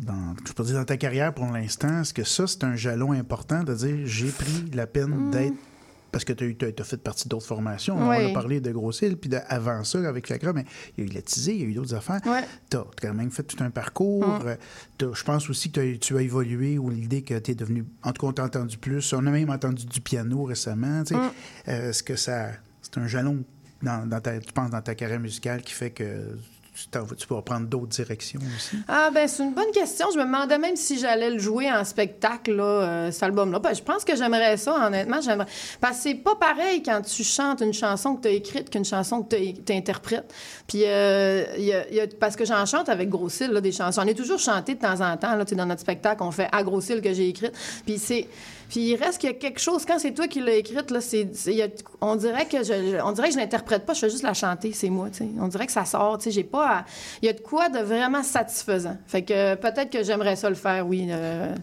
[0.03, 3.13] Dans, je peux dire dans ta carrière pour l'instant, est-ce que ça, c'est un jalon
[3.13, 5.53] important de dire j'ai pris la peine d'être.
[6.13, 7.97] Parce que tu as, fait partie d'autres formations.
[7.99, 8.31] On Oui.
[8.31, 11.15] a parlé de Grossil, puis de- avant ça, avec Fiacra, mais il y a eu
[11.15, 12.21] la Tisée, il y a eu d'autres affaires.
[12.27, 12.43] Ouais.
[12.71, 14.27] Tu as quand même fait tout un parcours.
[14.27, 14.57] Mm.
[15.15, 17.85] Je pense aussi que tu as évolué ou l'idée que tu es devenu.
[18.03, 19.13] En tout cas, on t'a entendu plus.
[19.15, 21.01] On a même entendu du piano récemment.
[21.11, 21.15] Mm.
[21.69, 22.51] Euh, Est-ce que ça.
[22.83, 23.43] C'est un jalon,
[23.83, 26.37] dans, dans ta, tu penses, dans ta carrière musicale qui fait que
[26.75, 28.77] tu, vas- prendre d'autres directions aussi?
[28.89, 30.07] Ah ben c'est une bonne question.
[30.13, 33.59] Je me demandais même si j'allais le jouer en spectacle, là, euh, cet album-là.
[33.59, 35.21] Ben, je pense que j'aimerais ça, honnêtement.
[35.21, 35.49] J'aimerais...
[35.81, 38.85] Parce que c'est pas pareil quand tu chantes une chanson que tu as écrite qu'une
[38.85, 40.33] chanson que tu interprètes.
[40.67, 41.45] Puis, euh,
[42.19, 44.01] parce que j'en chante avec Grossil, là, des chansons.
[44.03, 46.63] On est toujours chanté de temps en temps, là, dans notre spectacle, on fait à
[46.63, 47.53] Grossil que j'ai écrite.
[47.85, 48.27] Puis c'est...
[48.73, 51.03] Puis il reste qu'il y a quelque chose, quand c'est toi qui l'as écrite, là,
[51.03, 51.29] c'est,
[52.01, 54.73] on dirait que je, on dirait que je l'interprète pas, je fais juste la chanter,
[54.73, 55.09] c'est moi.
[55.39, 56.85] On dirait que ça sort, tu j'ai pas à-
[57.21, 58.97] Il y a de quoi de vraiment satisfaisant.
[59.07, 61.07] Fait que peut-être que j'aimerais ça le faire, oui.
[61.11, 61.55] euh.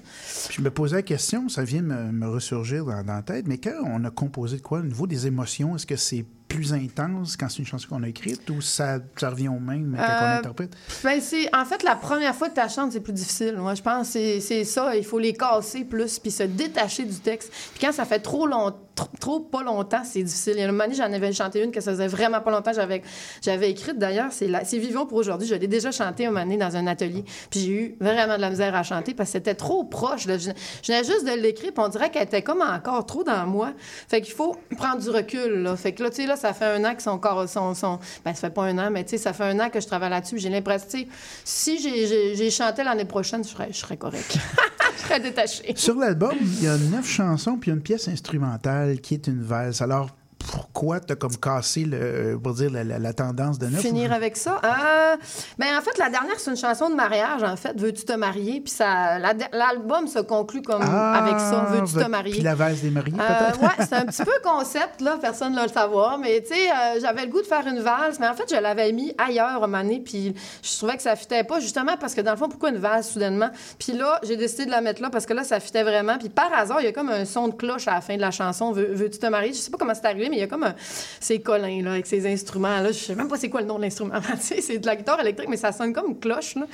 [0.51, 3.57] Je me posais la question, ça vient me, me ressurgir dans, dans la tête, mais
[3.57, 7.37] quand on a composé de quoi, au niveau des émotions, est-ce que c'est plus intense
[7.37, 10.25] quand c'est une chanson qu'on a écrite ou ça, ça revient au même quand on
[10.25, 10.75] Euh, interprète?
[11.03, 13.55] Ben, c'est, en fait, la première fois que tu chantes, c'est plus difficile.
[13.57, 14.95] Moi, je pense que c'est, c'est ça.
[14.95, 17.53] Il faut les casser plus, puis se détacher du texte.
[17.73, 18.73] Puis quand ça fait trop long,
[19.19, 20.53] trop, pas longtemps, c'est difficile.
[20.55, 22.73] Il y a une année, j'en avais chanté une que ça faisait vraiment pas longtemps.
[22.73, 23.01] J'avais,
[23.41, 25.47] j'avais écrite, d'ailleurs, c'est, la, Vivons pour aujourd'hui.
[25.47, 27.23] Je l'ai déjà chanté un moment donné dans un atelier.
[27.49, 30.23] Puis j'ai eu vraiment de la misère à chanter parce que c'était trop proche.
[30.23, 30.51] Je,
[30.87, 33.73] venais juste de l'écrire, puis on dirait qu'elle était comme encore trop dans moi.
[34.07, 35.69] Fait qu'il faut prendre du recul.
[35.77, 37.99] Fait que là, tu sais, là, ça fait un an que son corps, son, son...
[38.23, 39.87] Ben, ça fait pas un an, mais tu sais, ça fait un an que je
[39.87, 40.39] travaille là-dessus.
[40.39, 41.07] J'ai l'impression, tu sais,
[41.43, 43.97] si j'ai, j'ai, j'ai chanté l'année prochaine, je serais, je serais
[44.97, 45.73] je serais détachée.
[45.75, 49.81] Sur l'album, il y a neuf chansons puis une pièce instrumentale qui est une valse.
[49.81, 50.15] Alors,
[50.51, 53.81] pourquoi tu as comme cassé, le, pour dire, la, la- la tendance de neuf?
[53.81, 54.59] Finir avec ça?
[54.63, 55.15] Euh,
[55.57, 57.79] ben, en fait, la dernière, c'est une chanson de mariage, en fait.
[57.79, 58.61] Veux-tu te marier?
[58.61, 61.67] Puis ça, la- l'album se conclut comme Ah, avec ça.
[61.71, 62.33] Veux-tu te votre- marier?
[62.33, 63.61] Puis la valse des mariés, Euh, peut-être?
[63.61, 66.17] ouais, c'est un petit peu concept, là, personne ne va le savoir.
[66.17, 68.59] Mais, tu sais, euh, j'avais le goût de faire une valse, mais en fait, je
[68.59, 70.33] l'avais mis ailleurs un moment donné, puis
[70.63, 73.09] je trouvais que ça fitait pas, justement, parce que dans le fond, pourquoi une valse
[73.11, 73.49] soudainement?
[73.77, 76.17] Puis là, j'ai décidé de la mettre là parce que là, ça fitait vraiment.
[76.17, 78.21] Puis par hasard, il y a comme un son de cloche à la fin de
[78.21, 79.53] la chanson, Veux- Veux-tu te marier?
[79.53, 80.73] Je sais pas comment c'est arrivé, mais il y a comme un.
[81.19, 82.87] C'est Colin, là, avec ses instruments, là.
[82.91, 84.15] Je sais même pas c'est quoi le nom de l'instrument.
[84.39, 86.65] C'est de la guitare électrique, mais ça sonne comme une cloche, là.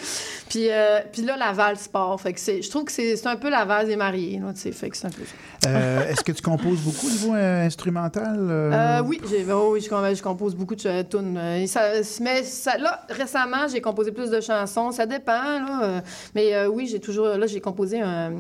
[0.50, 2.20] Puis, euh, puis là, la valse part.
[2.22, 4.54] Fait que c'est- je trouve que c'est un peu la valse des mariés, là.
[4.56, 5.70] Fait que c'est un peu ça.
[5.70, 9.04] Euh, Est-ce que tu composes beaucoup au niveau euh, instrumental?
[9.06, 9.20] oui,
[9.52, 11.68] oh je, com- je compose beaucoup de tunes.
[11.68, 11.92] ça-
[12.22, 14.92] mais ça- là, récemment, j'ai composé plus de chansons.
[14.92, 16.04] Ça dépend, là.
[16.34, 17.28] mais oui, j'ai toujours...
[17.28, 18.34] Là, j'ai composé un...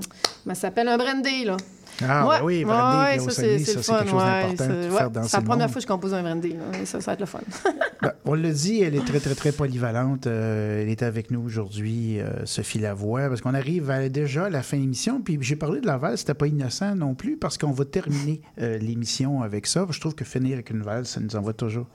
[0.47, 1.57] Ça s'appelle un brandy, là.
[2.03, 2.39] Ah, Ouais.
[2.39, 5.37] ben oui, Brandy, ouais, ça, c'est le quelque chose d'important c'est- de faire danser C'est
[5.37, 6.55] la le première fois que je compose un brandy.
[6.83, 7.39] Ça, ça va être le fun.
[8.01, 10.27] Ben, on l'a dit, elle est très, très, très polyvalente.
[10.27, 14.49] Euh, elle est avec nous aujourd'hui, euh, Sophie Lavoie, parce qu'on arrive à, déjà à
[14.49, 15.21] la fin de l'émission.
[15.21, 18.41] Puis j'ai parlé de la valse, c'était pas innocent non plus, parce qu'on va terminer
[18.61, 19.87] euh, l'émission avec ça.
[19.89, 21.87] Je trouve que finir avec une valse, ça nous envoie toujours.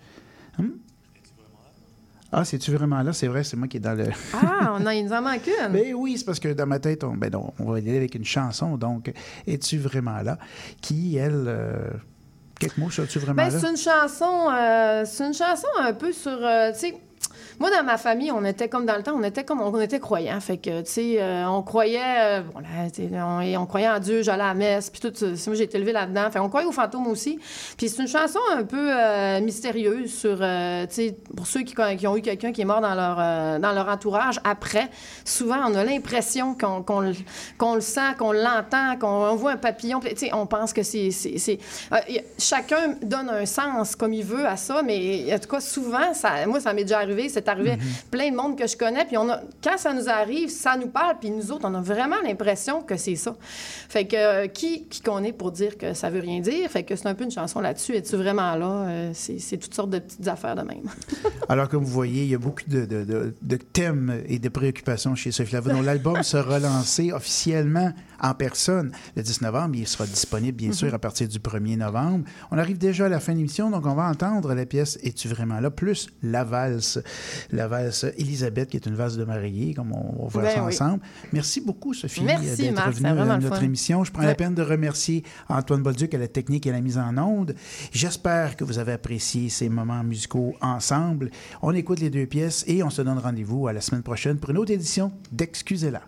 [0.59, 0.73] Hum?
[2.33, 3.13] Ah, c'est-tu vraiment là?
[3.13, 4.07] C'est vrai, c'est moi qui est dans le.
[4.35, 5.73] Ah, on a, il nous en manque une.
[5.73, 7.97] Ben oui, c'est parce que dans ma tête, on, ben non, on va y aller
[7.97, 8.77] avec une chanson.
[8.77, 9.13] Donc,
[9.47, 10.39] es-tu vraiment là?
[10.81, 11.45] Qui, elle.
[11.49, 11.89] euh,
[12.59, 13.59] quelques mots es-tu vraiment Ben, là?
[13.59, 16.95] c'est une chanson, euh, c'est une chanson un peu sur, euh, tu sais,
[17.61, 20.01] moi dans ma famille, on était comme dans le temps, on était comme, on était
[20.01, 24.49] croyants, fait que, tu sais, euh, on croyait, euh, on, croyait en Dieu, j'allais à
[24.49, 27.39] la messe, puis tout, moi j'ai été élevée là-dedans, fait on croyait aux fantômes aussi,
[27.77, 30.45] puis c'est une chanson un peu euh, mystérieuse sur, tu
[30.89, 33.17] sais, pour ceux qui, ont eu quelqu'un qui est mort dans leur,
[33.61, 34.89] dans leur entourage après,
[35.27, 40.17] souvent on a l'impression qu'on le- sent, qu'on l'entend, qu'on on voit un papillon, tu
[40.17, 41.11] sais, on pense que c'est,
[42.39, 46.47] chacun donne un sens comme il veut à ça, mais en tout cas souvent, ça,
[46.47, 47.77] moi ça m'est déjà arrivé, c'est arrivé à
[48.11, 50.89] plein de monde que je connais, puis on a, quand ça nous arrive, ça nous
[50.89, 53.37] parle, puis nous autres, on a vraiment l'impression que c'est ça.
[53.89, 56.83] Fait que euh, qui, qui qu'on est pour dire que ça veut rien dire, fait
[56.83, 57.95] que c'est un peu une chanson là-dessus.
[57.95, 58.67] Es-tu vraiment là?
[58.89, 60.83] Euh, c'est, c'est toutes sortes de petites affaires de même.
[61.49, 64.49] Alors, comme vous voyez, il y a beaucoup de, de- de- de thèmes et de
[64.49, 65.73] préoccupations chez Sophie Lavoie.
[65.73, 69.77] Donc, l'album sera lancé officiellement en personne le 10 novembre.
[69.77, 72.25] Il sera disponible, bien sûr, à partir du 1er novembre.
[72.51, 75.29] On arrive déjà à la fin de l'émission, donc on va entendre la pièce Es-tu
[75.29, 75.71] vraiment là?
[75.71, 77.01] plus la valse.
[77.53, 80.61] La valse Elisabeth, qui est une valse de mariée, comme on, on va Ben ça
[80.65, 80.75] oui.
[80.75, 81.01] ensemble.
[81.33, 84.05] Merci beaucoup, Sophie, d'être venue à notre émission.
[84.05, 86.99] Je prends la peine de remercier Antoine Bolduc à la technique et à la mise
[86.99, 87.55] en onde.
[87.93, 91.31] J'espère que vous avez apprécié ces moments musicaux ensemble.
[91.63, 94.51] On écoute les deux pièces et on se donne rendez-vous à la semaine prochaine pour
[94.51, 96.03] une autre édition d'Excusez-la.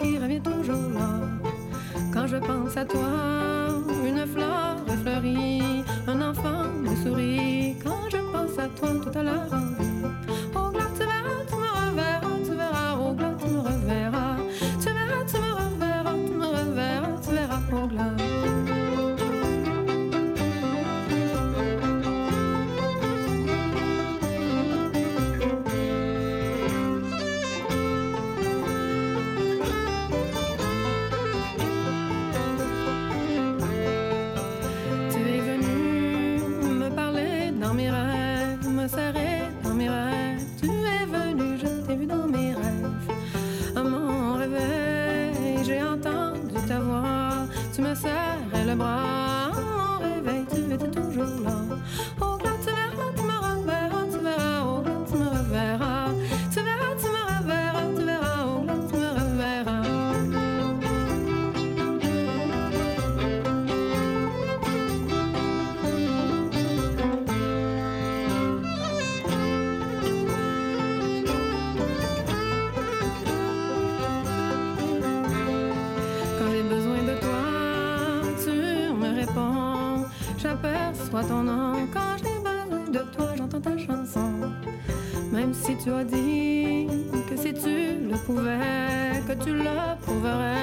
[0.00, 1.10] Qui revient toujours là.
[2.12, 3.10] Quand je pense à toi,
[4.06, 7.76] une fleur fleurit, un enfant me sourit.
[7.84, 9.48] Quand je pense à toi, tout à l'heure.
[10.54, 14.36] Oh, là, tu verras, tu me reverras, tu verras, oh, là, tu me reverras.
[14.82, 18.23] Tu verras, tu me reverras, tu me reverras, tu verras, oh, là.
[85.84, 86.86] Tu as dit
[87.28, 90.53] que si tu le pouvais, que tu le prouverais.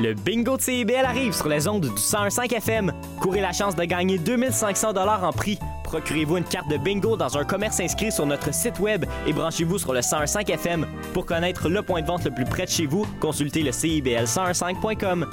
[0.00, 2.92] Le bingo de arrive sur les ondes du 101.5 FM.
[3.20, 5.58] Courez la chance de gagner 2500 dollars en prix.
[5.82, 9.78] Procurez-vous une carte de bingo dans un commerce inscrit sur notre site web et branchez-vous
[9.78, 10.86] sur le 101.5 FM.
[11.14, 15.26] Pour connaître le point de vente le plus près de chez vous, consultez le CIBL1015.com.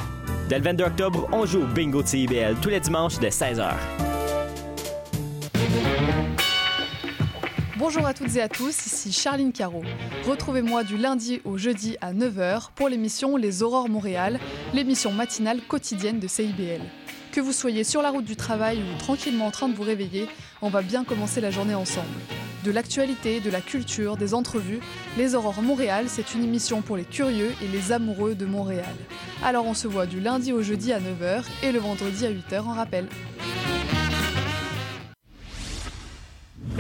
[0.50, 3.70] Dès le 22 octobre, on joue au bingo de CIBL tous les dimanches de 16h.
[7.88, 9.84] Bonjour à toutes et à tous, ici Charline Caro.
[10.28, 14.40] Retrouvez-moi du lundi au jeudi à 9h pour l'émission Les Aurores Montréal,
[14.74, 16.82] l'émission matinale quotidienne de CIBL.
[17.32, 20.28] Que vous soyez sur la route du travail ou tranquillement en train de vous réveiller,
[20.64, 22.08] on va bien commencer la journée ensemble.
[22.64, 24.80] De l'actualité, de la culture, des entrevues,
[25.16, 28.96] Les Aurores Montréal, c'est une émission pour les curieux et les amoureux de Montréal.
[29.44, 32.62] Alors on se voit du lundi au jeudi à 9h et le vendredi à 8h
[32.62, 33.08] en rappel.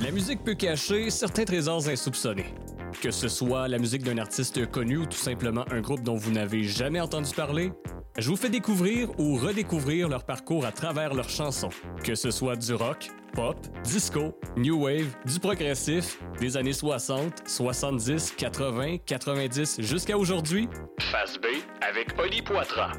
[0.05, 2.53] La musique peut cacher certains trésors insoupçonnés.
[3.01, 6.31] Que ce soit la musique d'un artiste connu ou tout simplement un groupe dont vous
[6.31, 7.71] n'avez jamais entendu parler,
[8.15, 11.71] je vous fais découvrir ou redécouvrir leur parcours à travers leurs chansons.
[12.03, 18.35] Que ce soit du rock, pop, disco, new wave, du progressif, des années 60, 70,
[18.37, 20.69] 80, 90 jusqu'à aujourd'hui.
[20.99, 21.47] Face B
[21.81, 22.91] avec Oli Poitras.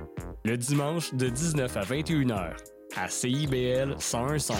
[0.45, 2.57] Le dimanche de 19 à 21h
[2.97, 4.51] à CIBL 1015.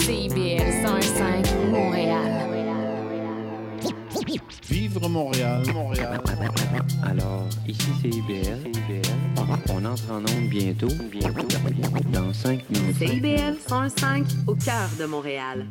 [0.00, 2.30] CIBL 105 Montréal.
[4.68, 6.20] Vivre Montréal, Montréal.
[7.02, 8.70] Alors, ici c'est IBL.
[9.68, 10.88] On entre en onde bientôt.
[11.10, 11.46] Bientôt.
[12.12, 12.96] Dans 5 minutes.
[12.96, 15.66] CIBL 105 au cœur de Montréal.